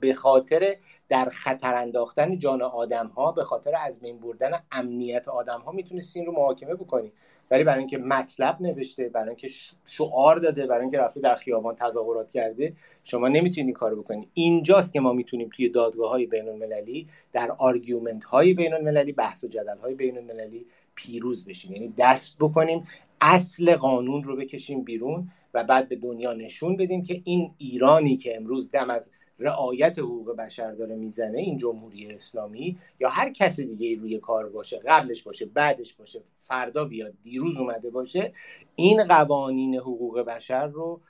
[0.00, 0.76] به خاطر
[1.08, 6.18] در خطر انداختن جان آدم ها به خاطر از بین بردن امنیت آدم ها می‌تونستی
[6.18, 7.12] این رو محاکمه بکنی.
[7.50, 9.48] ولی برای اینکه مطلب نوشته برای اینکه
[9.86, 12.72] شعار داده برای اینکه رفته در خیابان تظاهرات کرده
[13.04, 17.50] شما نمی‌تونید این کارو بکنید اینجاست که ما می‌تونیم توی دادگاه های بین المللی در
[17.50, 21.72] argument های بین المللی بحث و جدل های بین المللی پیروز بشیم.
[21.72, 22.86] یعنی دست بکنیم
[23.20, 28.36] اصل قانون رو بکشیم بیرون و بعد به دنیا نشون بدیم که این ایرانی که
[28.36, 29.10] امروز دم از
[29.40, 34.78] رعایت حقوق بشر داره می‌زنه این جمهوری اسلامی یا هر کس دیگه روی کار باشه
[34.78, 38.32] قبلش باشه بعدش باشه فردا بیاد دیروز اومده باشه
[38.74, 41.00] این قوانین حقوق بشر رو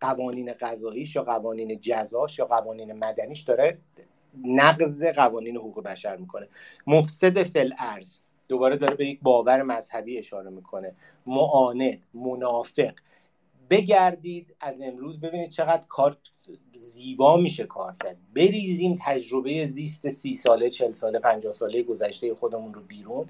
[0.00, 3.78] قوانین قضاییش یا قوانین جزاش یا قوانین مدنیش داره
[4.44, 6.48] نقض قوانین حقوق بشر می‌کنه.
[6.86, 8.18] مفسد فل ارز
[8.48, 10.94] دوباره داره به یک باور مذهبی اشاره می‌کنه.
[11.26, 12.92] معاند منافق
[13.70, 16.16] بگردید از امروز ببینید چقدر کار
[16.74, 18.16] زیبا میشه کار کرد.
[18.34, 23.26] بریزیم تجربه زیست سی ساله چل ساله پنجاه ساله گذشته خودمون رو بیرون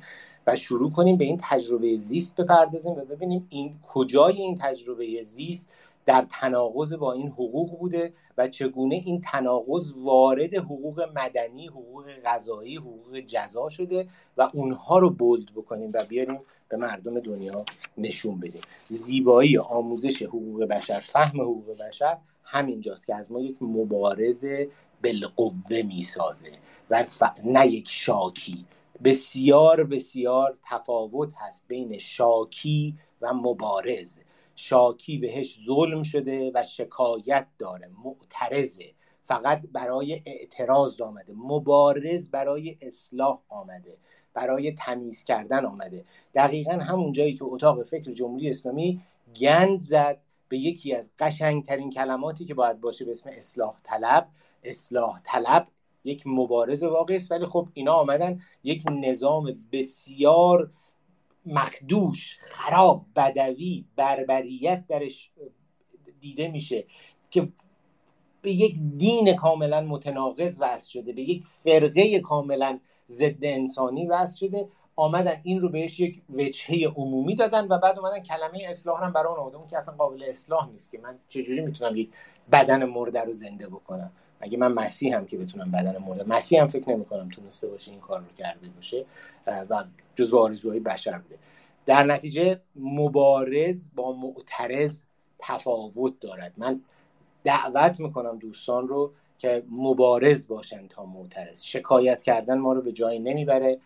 [0.46, 5.70] و شروع کنیم به این تجربه زیست بپردازیم و ببینیم این کجای این تجربه زیست
[6.10, 12.76] در تناقض با این حقوق بوده و چگونه این تناقض وارد حقوق مدنی، حقوق غذایی،
[12.76, 14.06] حقوق جزا شده
[14.36, 17.64] و اونها رو بولد بکنیم و بیاریم به مردم دنیا
[17.98, 18.62] نشون بدیم.
[18.88, 24.46] زیبایی آموزش حقوق بشر فهم حقوق بشر همینجاست که از ما یک مبارز
[25.02, 26.52] بالقوه می‌سازه
[26.90, 27.06] و
[27.44, 28.64] نه یک شاکی.
[29.04, 34.18] بسیار بسیار تفاوت هست بین شاکی و مبارز.
[34.60, 37.90] شاکی بهش ظلم شده و شکایت داره.
[38.04, 38.84] معترضه.
[39.24, 41.32] فقط برای اعتراض آمده.
[41.36, 43.96] مبارز برای اصلاح آمده.
[44.34, 46.04] برای تمیز کردن آمده.
[46.34, 49.00] دقیقا همون جایی که اتاق فکر جمهوری اسلامی
[49.40, 54.28] گند زد به یکی از قشنگترین کلماتی که باید باشه به اسم اصلاح طلب.
[54.64, 55.68] اصلاح طلب
[56.04, 57.32] یک مبارز واقعی است.
[57.32, 60.70] ولی خب اینا آمدن یک نظام بسیار
[61.46, 65.30] مخدوش خراب بدوی بربریت درش
[66.20, 66.84] دیده میشه
[67.30, 67.52] که
[68.42, 74.68] به یک دین کاملا متناقض وضع شده به یک فرقه کاملا ضد انسانی وضع شده
[74.96, 79.34] آمدن این رو بهش یک وجهه عمومی دادن و بعد اومدن کلمه اصلاح هم برای
[79.54, 82.10] اون که اصلا قابل اصلاح نیست که من چجوری می‌تونم یک
[82.52, 86.68] بدن مرده رو زنده بکنم؟ مگه من مسیح هم که بتونم بدن مرده؟ مسیح هم
[86.68, 89.06] فکر نمی کنم تونسته باشه این کار رو کرده باشه
[89.46, 89.84] و
[90.14, 91.38] جزو آرزوهای بشر بوده.
[91.86, 95.02] در نتیجه مبارز با معترض
[95.38, 96.52] تفاوت دارد.
[96.56, 96.80] من
[97.44, 101.62] دعوت می‌کنم دوستان رو که مبارز باشن تا معترض.
[101.62, 103.78] شکایت کردن ما رو به جایی نمی‌بره.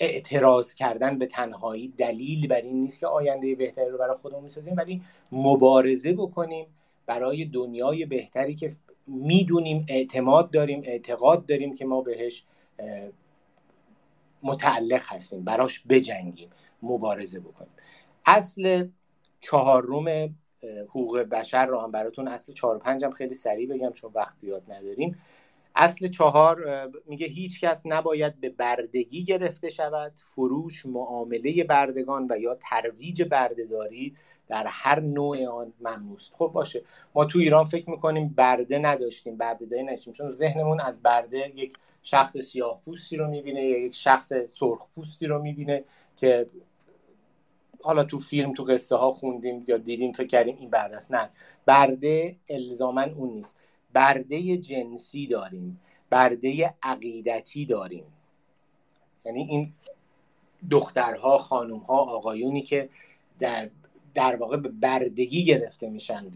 [0.00, 4.74] اعتراض کردن به تنهایی دلیل بر این نیست که آینده بهتری رو برای خودمون می‌سازیم
[4.76, 6.66] ولی مبارزه بکنیم
[7.06, 8.76] برای دنیای بهتری که
[9.06, 12.44] می‌دونیم اعتماد داریم اعتقاد داریم که ما بهش
[14.42, 16.50] متعلق هستیم براش بجنگیم
[16.82, 17.72] مبارزه بکنیم.
[18.26, 18.88] اصل
[19.40, 20.34] چهارم
[20.88, 24.62] حقوق بشر رو هم براتون اصل چهار و پنجم خیلی سریع بگم چون وقت زیاد
[24.72, 25.18] نداریم.
[25.76, 32.54] اصل چهار میگه هیچ کس نباید به بردگی گرفته شود فروش معامله بردگان و یا
[32.54, 34.16] ترویج بردهداری
[34.48, 36.82] در هر نوع آن ممنوست خب باشه
[37.14, 41.72] ما تو ایران فکر می‌کنیم برده نداشتیم برده داری نداشتیم چون ذهنمون از برده یک
[42.02, 45.84] شخص سیاه پوستی رو می‌بینه یا یک شخص سرخ پوستی رو می‌بینه
[46.16, 46.46] که
[47.82, 51.12] حالا تو فیلم تو قصه ها خوندیم یا دیدیم فکر کردیم این برده است.
[51.12, 51.30] نه
[51.66, 53.56] برده الزاما اون نیست.
[53.92, 55.80] برده جنسی داریم
[56.10, 58.04] برده عقیدتی داریم.
[59.24, 59.72] یعنی این
[60.70, 62.88] دخترها خانومها آقایونی که
[63.38, 63.70] در,
[64.14, 66.30] در واقع به بردگی گرفته میشن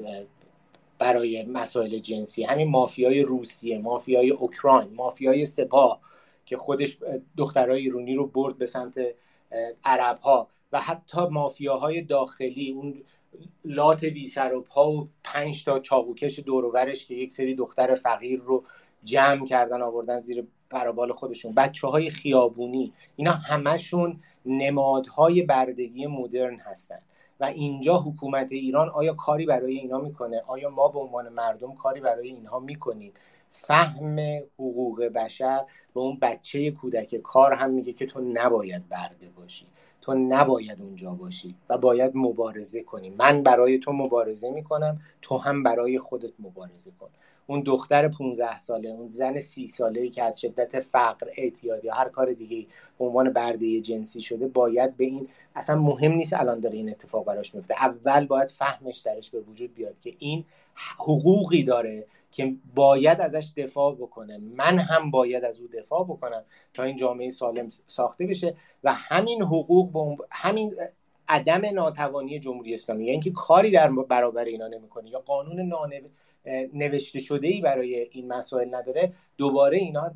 [0.99, 2.45] برای مسائل جنسی.
[2.45, 6.01] همین مافیای روسیه مافیای اوکراین مافیای سپاه
[6.47, 6.99] که خودش
[7.37, 9.01] دخترای ایرونی رو برد به سمت
[9.85, 13.03] عرب ها و حتی مافیاهای داخلی اون
[13.65, 18.41] لات بی سر و پا و پنج تا چاقوکش دورورش که یک سری دختر فقیر
[18.41, 18.65] رو
[19.05, 21.55] جمع کردن آوردن زیر قرابال خودشون.
[21.55, 26.99] بچه های خیابونی اینا همشون نمادهای بردگی مدرن هستن.
[27.41, 32.01] و اینجا حکومت ایران آیا کاری برای اینا می‌کنه؟ آیا ما به عنوان مردم کاری
[32.01, 33.13] برای اینها می‌کنیم؟
[33.51, 34.17] فهم
[34.55, 35.65] حقوق بشر
[35.95, 39.67] به اون بچه کودک کار هم میگه که تو نباید برده باشی.
[40.05, 43.11] تو نباید اونجا باشی و باید مبارزه کنی.
[43.11, 47.09] من برای تو مبارزه می‌کنم تو هم برای خودت مبارزه کن.
[47.47, 51.95] اون دختر 15 ساله اون زن سی ساله ای که از شدت فقر اعتیاد یا
[51.95, 52.67] هر کار دیگه
[52.99, 57.25] به عنوان برده جنسی شده باید به این اصلا مهم نیست الان داره این اتفاق
[57.25, 60.45] براش میفته اول باید فهمش درش به وجود بیاد که این
[60.99, 64.39] حقوقی داره که باید ازش دفاع بکنه.
[64.39, 66.45] من هم باید از او دفاع بکنم
[66.75, 68.55] تا این جامعه سالم ساخته بشه
[68.85, 70.75] و همین حقوق همین
[71.29, 75.73] عدم ناتوانی جمهوری اسلامی یعنی اینکه کاری در برابر اینا نمی‌کنه یا قانون
[76.75, 80.15] نوشته شده ای برای این مسائل نداره دوباره اینا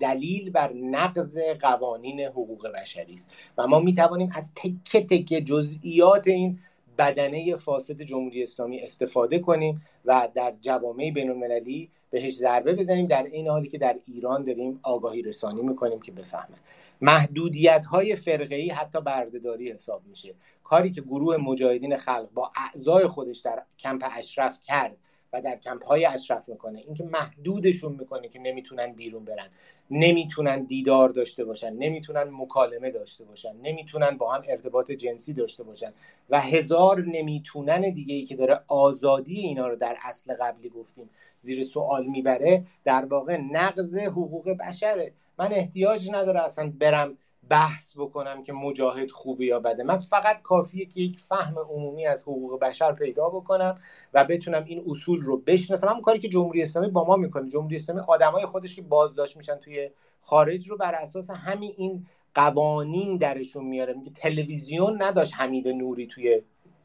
[0.00, 3.32] دلیل بر نقض قوانین حقوق بشری است.
[3.58, 6.58] و ما می‌توانیم از تکه تکه جزئیات این
[6.98, 13.06] بدنه فاسد جمهوری اسلامی استفاده کنیم و در جوامع بین المللی بهش ضربه بزنیم.
[13.06, 16.58] در این حالی که در ایران داریم آگاهی رسانی می‌کنیم که بفهمن
[17.00, 20.34] محدودیت های فرقه ای حتی بردهداری حساب میشه.
[20.64, 24.96] کاری که گروه مجاهدین خلق با اعضای خودش در کمپ اشرف کرد
[25.32, 26.78] و در کمپ های اشرف می‌کنه.
[26.78, 29.48] اینکه محدودشون می‌کنه که نمی‌تونن بیرون برن.
[29.90, 31.72] نمی‌تونن دیدار داشته باشن.
[31.72, 33.56] نمی‌تونن مکالمه داشته باشن.
[33.62, 35.92] نمی‌تونن با هم ارتباط جنسی داشته باشن.
[36.30, 41.10] و هزار نمی‌تونن دیگه ای که داره آزادی اینا رو در اصل قبلی گفتیم
[41.40, 45.12] زیر سوال می‌بره در واقع نقض حقوق بشره.
[45.38, 47.18] من احتیاج نداره اصلا برم
[47.48, 49.84] بحث بکنم که مجاهد خوبه یا بده.
[49.84, 53.78] من فقط کافیه که یک فهم عمومی از حقوق بشر پیدا بکنم
[54.14, 55.88] و بتونم این اصول رو بشناسم.
[55.88, 57.48] همون کاری که جمهوری اسلامی با ما می‌کنه.
[57.48, 59.90] جمهوری اسلامی آدمای خودش که بازداشت میشن توی
[60.22, 63.92] خارج رو بر اساس همین این قوانین درشون میاره.
[63.92, 66.42] میگه تلویزیون نداشت حمید نوری توی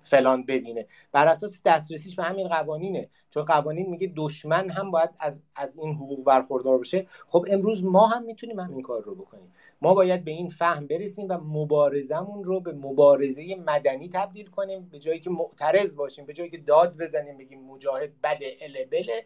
[0.08, 0.86] فلان ببینه.
[1.12, 3.10] بر اساس دسترسیش به همین قوانینه.
[3.30, 8.08] چون قوانین میگه دشمن هم باید از, از این حقوق برخوردار بشه خب امروز ما
[8.08, 9.54] هم می‌تونیم همین کار رو بکنیم.
[9.82, 14.90] ما باید به این فهم برسیم و مبارزمون رو به مبارزه مدنی تبدیل کنیم.
[14.92, 16.26] به جایی که معترض باشیم.
[16.26, 19.26] به جایی که داد بزنیم بگیم مجاهد بده البله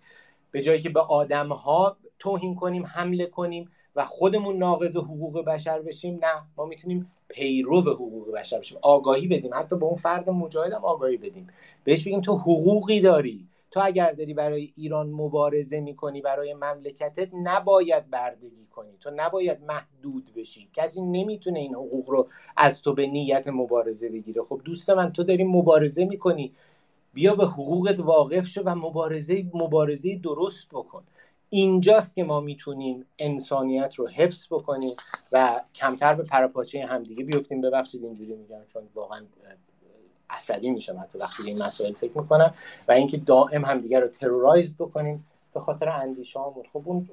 [0.51, 3.69] به جایی که به آدم ها توهین کنیم حمله کنیم.
[3.95, 6.43] و خودمون ناقض حقوق بشر بشیم نه.
[6.57, 8.77] ما می‌تونیم پیرو به حقوق بشر بشیم.
[8.81, 9.51] آگاهی بدیم.
[9.53, 11.47] حتی به اون فرد مجاهد هم آگاهی بدیم.
[11.83, 13.47] بهش بگیم تو حقوقی داری.
[13.71, 18.91] تو اگر داری برای ایران مبارزه می‌کنی برای مملکتت نباید بردگی کنی.
[18.99, 20.69] تو نباید محدود بشی.
[20.73, 22.27] کسی نمی‌تونه این حقوق رو
[22.57, 24.43] از تو به نیت مبارزه بگیره.
[24.43, 26.51] خب دوست من تو داری مبارزه می‌کنی.
[27.13, 31.03] بیا به حقوقت واقف شو و مبارزه مبارزه درست بکن.
[31.53, 34.95] اینجاست که ما می‌تونیم انسانیت رو حفظ بکنیم
[35.31, 37.61] و کمتر به پراپاچه همدیگه بیفتیم.
[37.61, 39.21] ببخشید اینجوری میگم چون واقعا
[40.29, 42.53] عصبی میشم حتی وقتی این مسائل فکر می‌کنم.
[42.87, 46.39] و اینکه دائم همدیگه رو ترورایز بکنیم به خاطر اندیشه
[46.73, 47.09] خب اون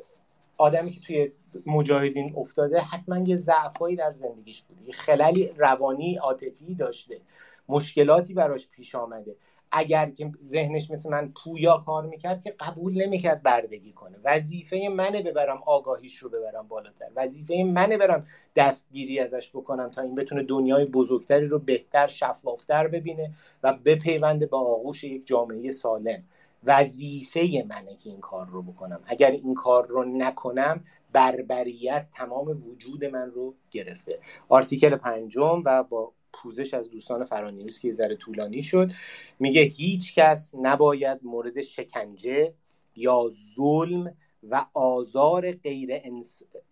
[0.58, 1.32] آدمی که توی
[1.66, 4.82] مجاهدین افتاده حتما یه ضعفایی در زندگیش بوده.
[4.86, 7.20] یه خللی روانی عاطفی داشته.
[7.68, 9.36] مشکلاتی براش پیش آمده.
[9.70, 14.18] اگر که ذهنش مثل من پویا کار می‌کرد که قبول نمی‌کرد بردگی کنه.
[14.24, 17.06] وظیفه منه ببرم آگاهیش رو ببرم بالاتر.
[17.16, 23.34] وظیفه منه برم دستگیری ازش بکنم تا این بتونه دنیای بزرگتری رو بهتر شفافتر ببینه
[23.62, 26.24] و بپیونده به آغوش یک جامعه سالم.
[26.64, 29.00] وظیفه منه که این کار رو بکنم.
[29.06, 34.18] اگر این کار رو نکنم بربریت تمام وجود من رو گرفته.
[34.48, 36.12] آرتیکل پنجم و با
[36.42, 38.92] پوزش از دوستان فرانیوز که یه ذره طولانی شد.
[39.38, 42.54] میگه هیچ کس نباید مورد شکنجه
[42.96, 45.90] یا ظلم و آزار غیر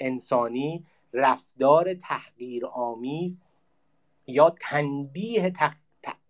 [0.00, 3.40] انسانی رفتار تحقیر آمیز
[4.26, 5.52] یا تنبیه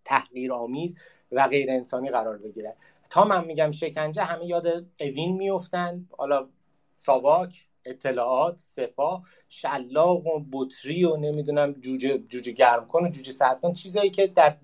[0.05, 0.99] تحقیر آمیز
[1.31, 2.75] و غیر انسانی قرار بگیره.
[3.09, 6.49] تا من میگم شکنجه همه یاد اوین میفتن حالا
[6.97, 13.61] ساواک اطلاعات سپاه شلاق و بطری و نمی‌دونم جوجه جوجه گرم کن و جوجه سرد
[13.61, 14.57] کن چیزایی که در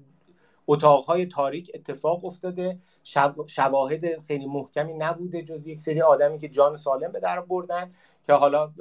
[0.67, 2.77] اتاقهای تاریک اتفاق افتاده.
[3.47, 7.93] شواهد خیلی محکمی نبوده جز یک سری آدمی که جان سالم به در بردن
[8.23, 8.71] که حالا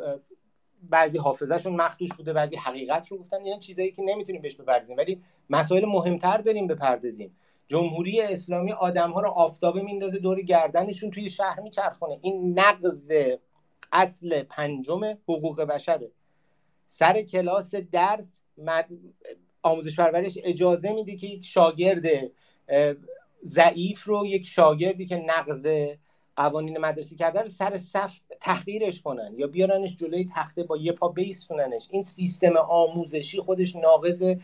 [0.91, 3.45] بعضی حافظهشون مخدوش بوده بعضی حقیقت رو گفتن.
[3.45, 4.97] اینا چیزایی که نمی‌تونیم بهش بپردازیم.
[4.97, 7.37] ولی مسائل مهمتر داریم بپردازیم.
[7.69, 12.19] جمهوری اسلامی آدم ها رو آفتابه میندازه دور گردنشون توی شهر میچرخونه.
[12.23, 13.13] این نقض
[13.93, 16.09] اصل پنجم حقوق بشره.
[16.87, 18.43] سر کلاس درس
[19.63, 22.05] آموزش پرورش اجازه میده که یک شاگرد
[23.45, 25.67] ضعیف رو یک شاگردی که نقض
[26.37, 31.09] قوانین مدرسی کرده رو سر صف تحقیرش کنن یا بیارنش جلوی تخته با یه پا
[31.09, 31.89] بیستوننش.
[31.91, 34.35] این سیستم آموزشی خودش ناقض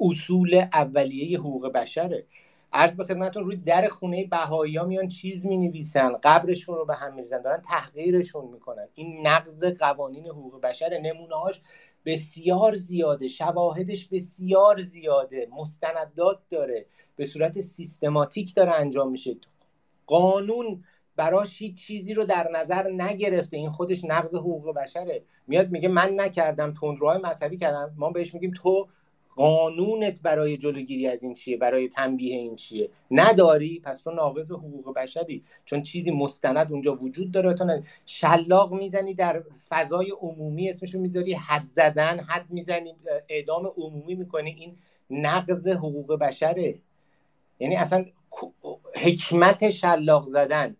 [0.00, 2.26] اصول اولیه حقوق بشره.
[2.72, 6.94] عرض به خدمتتون روی در خونه بهایی ها میان چیز می نویسن قبرشون رو به
[6.94, 8.88] هم میریزن دارن تحقیرشون می‌کنن.
[8.94, 11.60] این نقض قوانین حقوق بشر نمونه هاش
[12.04, 19.36] بسیار زیاده شواهدش بسیار زیاده مستندات داره به صورت سیستماتیک داره انجام میشه.
[20.06, 20.84] قانون
[21.16, 25.22] براش هیچ چیزی رو در نظر نگرفته این خودش نقض حقوق بشره.
[25.46, 28.88] میاد میگه من نکردم تندروهای مذهبی کردم ما بهش میگیم تو
[29.36, 34.94] قانونت برای جلوگیری از این چیه؟ برای تنبیه این چیه؟ نداری؟ پس تو ناقض حقوق
[34.94, 35.44] بشری.
[35.64, 37.54] چون چیزی مستند اونجا وجود داره.
[37.54, 42.94] تو شلاق می‌زنی در فضای عمومی اسمشو می‌ذاری حد زدن حد می‌زنی
[43.28, 44.50] اعدام عمومی می‌کنی.
[44.50, 44.76] این
[45.10, 46.74] نقض حقوق بشره.
[47.58, 48.04] یعنی اصلا
[48.96, 50.76] حکمت شلاق زدن.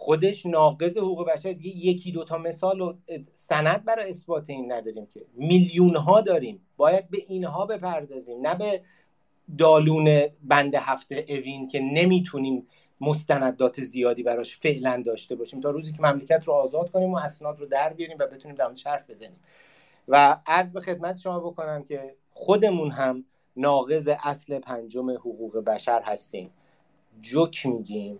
[0.00, 1.56] خودش ناقض حقوق بشر.
[1.60, 2.94] یکی دوتا مثال و
[3.34, 5.20] سند برای اثبات این نداریم که.
[5.34, 6.60] میلیون ها داریم.
[6.76, 8.46] باید به اینها بپردازیم.
[8.46, 8.82] نه به
[9.58, 12.66] دالون بند هفته اوین که نمی‌تونیم
[13.00, 15.60] مستندات زیادی براش فعلا داشته باشیم.
[15.60, 18.70] تا روزی که مملکت رو آزاد کنیم و اسناد رو در بیاریم و بتونیم در
[18.86, 19.40] حرف بزنیم.
[20.08, 23.24] و عرض به خدمت شما بکنم که خودمون هم
[23.56, 26.50] ناقض اصل پنجم حقوق بشر هستیم.
[27.20, 28.18] جوک میگیم.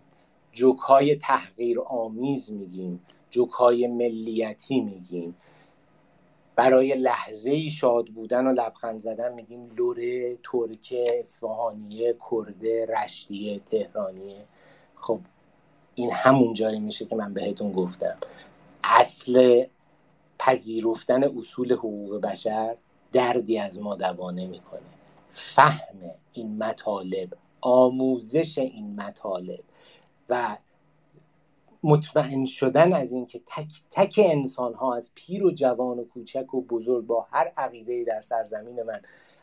[0.59, 3.00] جوک های تحقیر آمیز میگیم
[3.30, 5.34] جوک های ملیتی میگیم.
[6.56, 14.44] برای لحظه شاد بودن و لبخند زدن میگیم لوره ترکه اصفهانیه کرده رشتیه تهرانیه.
[14.96, 15.20] خب
[15.94, 18.16] این همون جایی میشه که من بهتون گفتم.
[18.84, 19.64] اصل
[20.38, 22.76] پذیرفتن اصول حقوق بشر
[23.12, 24.80] دردی از ما دوا می‌کنه.
[25.30, 27.28] فهم این مطالب
[27.61, 29.68] آموزش این مطالب
[30.29, 30.57] و
[31.83, 36.61] مطمئن شدن از اینکه تک تک انسان ها از پیر و جوان و کوچک و
[36.61, 39.01] بزرگ با هر عقیده در سرزمین من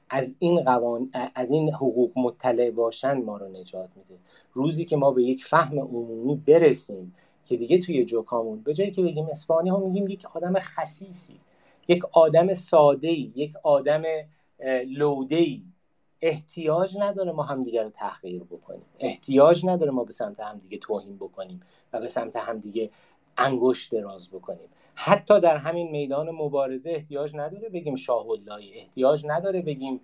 [0.10, 4.20] از این قوان از این حقوق مطلع باشن ما رو نجات میده.
[4.54, 7.16] روزی که ما به یک فهم عمومی برسیم
[7.46, 11.40] که دیگه توی جوکامون به جایی که بگیم اسپانی ها میگیم یک آدم خصیصی
[11.88, 14.04] یک آدم ساده یک آدم
[14.88, 15.46] لوده
[16.26, 18.86] احتیاج نداره ما همدیگه رو تحقیر بکنیم.
[19.00, 21.60] احتیاج نداره ما به سمت همدیگه توهین بکنیم
[21.94, 22.90] و به سمت همدیگه
[23.38, 24.70] انگشت دراز بکنیم.
[24.96, 28.26] حتی در همین میدان مبارزه احتیاج نداره بگیم شاه
[28.76, 30.02] احتیاج نداره بگیم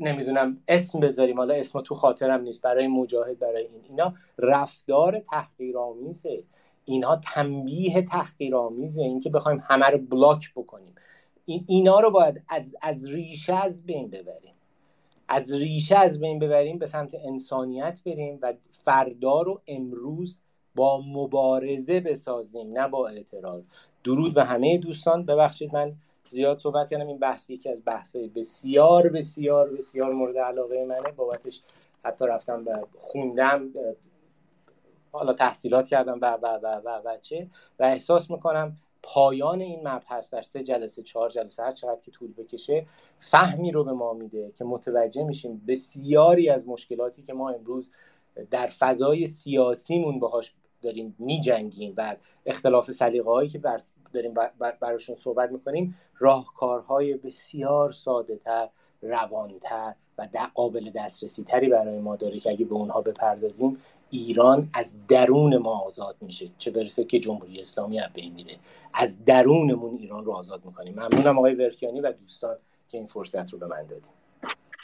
[0.00, 1.36] نمی‌دونم اسم بذاریم.
[1.36, 2.62] حالا اسم تو خاطرم نیست.
[2.62, 6.42] برای مجاهد برای این اینا رفتار تحقیرآمیزه.
[6.84, 9.02] اینها تنبیه تحقیرآمیزه.
[9.02, 10.94] اینکه بخوایم همه رو بلاک بکنیم.
[11.44, 14.55] این اینا رو باید از, از ریشه از بین ببریم.
[15.28, 20.38] از ریشه از بین ببریم به سمت انسانیت بریم و فردا رو امروز
[20.74, 23.66] با مبارزه بسازیم نه با اعتراض.
[24.04, 25.24] درود به همه دوستان.
[25.24, 25.92] ببخشید من
[26.28, 27.06] زیاد صحبت کردم.
[27.06, 31.12] این بحث یکی از بحث‌های بسیار بسیار بسیار مورد علاقه منه.
[31.16, 31.62] بابتش
[32.04, 33.68] حتی رفتم به خوندم
[35.12, 37.48] حالا تحصیلات کردم و و و و, و چه.
[37.78, 38.76] و احساس می‌کنم
[39.08, 42.86] پایان این مبحث در سه جلسه چهار جلسه هر چقدر که طول بکشه
[43.20, 47.90] فهمی رو به ما میده که متوجه میشیم بسیاری از مشکلاتی که ما امروز
[48.50, 53.60] در فضای سیاسیمون باهاش داریم میجنگیم و اختلاف سلیقه هایی که
[54.12, 54.34] داریم
[54.80, 58.68] براشون صحبت می‌کنیم راهکارهای بسیار ساده تر
[59.02, 63.78] روانتر و قابل دسترسی تری برای ما داره که اگه به اونها بپردازیم
[64.16, 68.56] ایران از درون ما آزاد میشه چه برسه که جمهوری اسلامی از بین میره.
[68.94, 70.94] از درونمون ایران رو آزاد می‌کنیم.
[70.94, 72.56] ممنونم آقای ورکیانی و دوستان
[72.88, 74.12] که این فرصت رو به من دادیم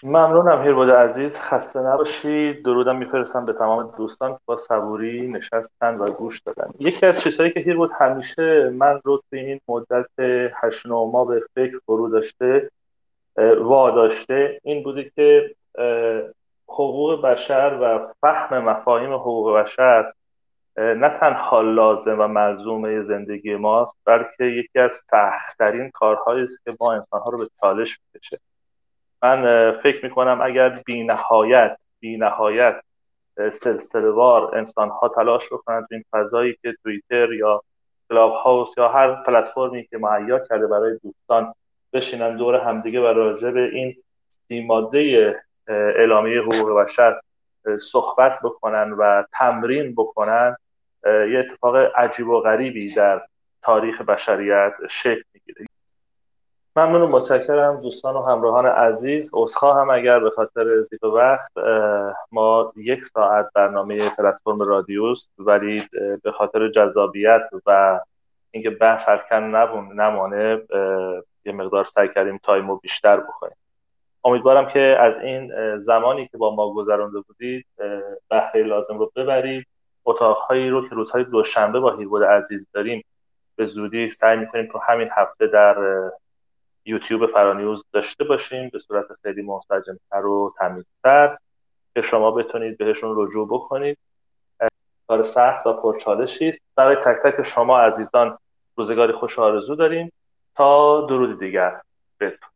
[0.02, 1.36] ممنونم هیربود عزیز.
[1.36, 2.64] خسته نباشید.
[2.64, 6.70] درودم میفرستم به تمام دوستان با صبوری نشستن و گوش دادن.
[6.78, 10.10] یکی از چیزهایی که هیربود همیشه من رو تو این مدت
[10.62, 12.70] هشت ماه به فکر فرو داشته
[13.60, 15.54] واداشته این بوده که
[16.72, 20.12] حقوق بشر و فهم مفاهیم حقوق بشر
[20.76, 26.92] نه تنها لازم و ملزومه زندگی ماست بلکه یکی از سختترین کارهایی است که ما
[26.92, 28.40] انسانها رو به چالش می‌کشه.
[29.22, 32.80] من فکر می‌کنم اگر بی نهایت بی نهایت
[33.52, 37.62] سلسلوار انسان ها تلاش بکنند تو این فضایی که توییتر یا
[38.08, 41.54] کلاب هاوس یا هر پلتفرمی که مهیا کرده برای دوستان
[41.92, 43.96] بشینن دور همدیگه و راجع به این
[44.48, 47.20] سی ماده اعلامیه حقوق بشر
[47.80, 50.56] صحبت بکنن و تمرین بکنن
[51.06, 53.22] یه اتفاق عجیب و غریبی در
[53.62, 55.66] تاریخ بشریت شکل می‌گیره.
[56.76, 59.30] ممنون متشکرم دوستان و همراهان عزیز.
[59.62, 61.50] هم اگر به خاطر زیق وقت
[62.32, 65.88] ما یک ساعت برنامه پلتفرم رادیوست ولی
[66.22, 68.00] به خاطر جذابیت و
[68.50, 69.42] اینکه بحث هرکن
[69.94, 70.62] نمانه
[71.44, 73.56] یه مقدار سعی کردیم تایم رو بیشتر بکنیم
[74.24, 77.66] امیدوارم که از این زمانی که با ما گذرانده بودید
[78.30, 79.66] بهره لازم رو ببرید.
[80.04, 83.04] اتاقهایی رو که روزهای دوشنبه با هیربود عزیز داریم
[83.56, 85.76] به زودی سعی می‌کنیم تو همین هفته در
[86.84, 88.68] یوتیوب فرانیوز داشته باشیم.
[88.68, 91.38] به صورت خیلی منسجمتر و تمیزتر
[91.94, 93.98] که شما بتونید بهشون رجوع بکنید.
[95.08, 96.62] کار سخت و پرچالشی است.
[96.76, 98.38] برای تک تک شما عزیزان
[98.76, 100.12] روزگاری خوش آرزو داریم.
[100.54, 101.80] تا درود دیگر.
[102.20, 102.51] بدرود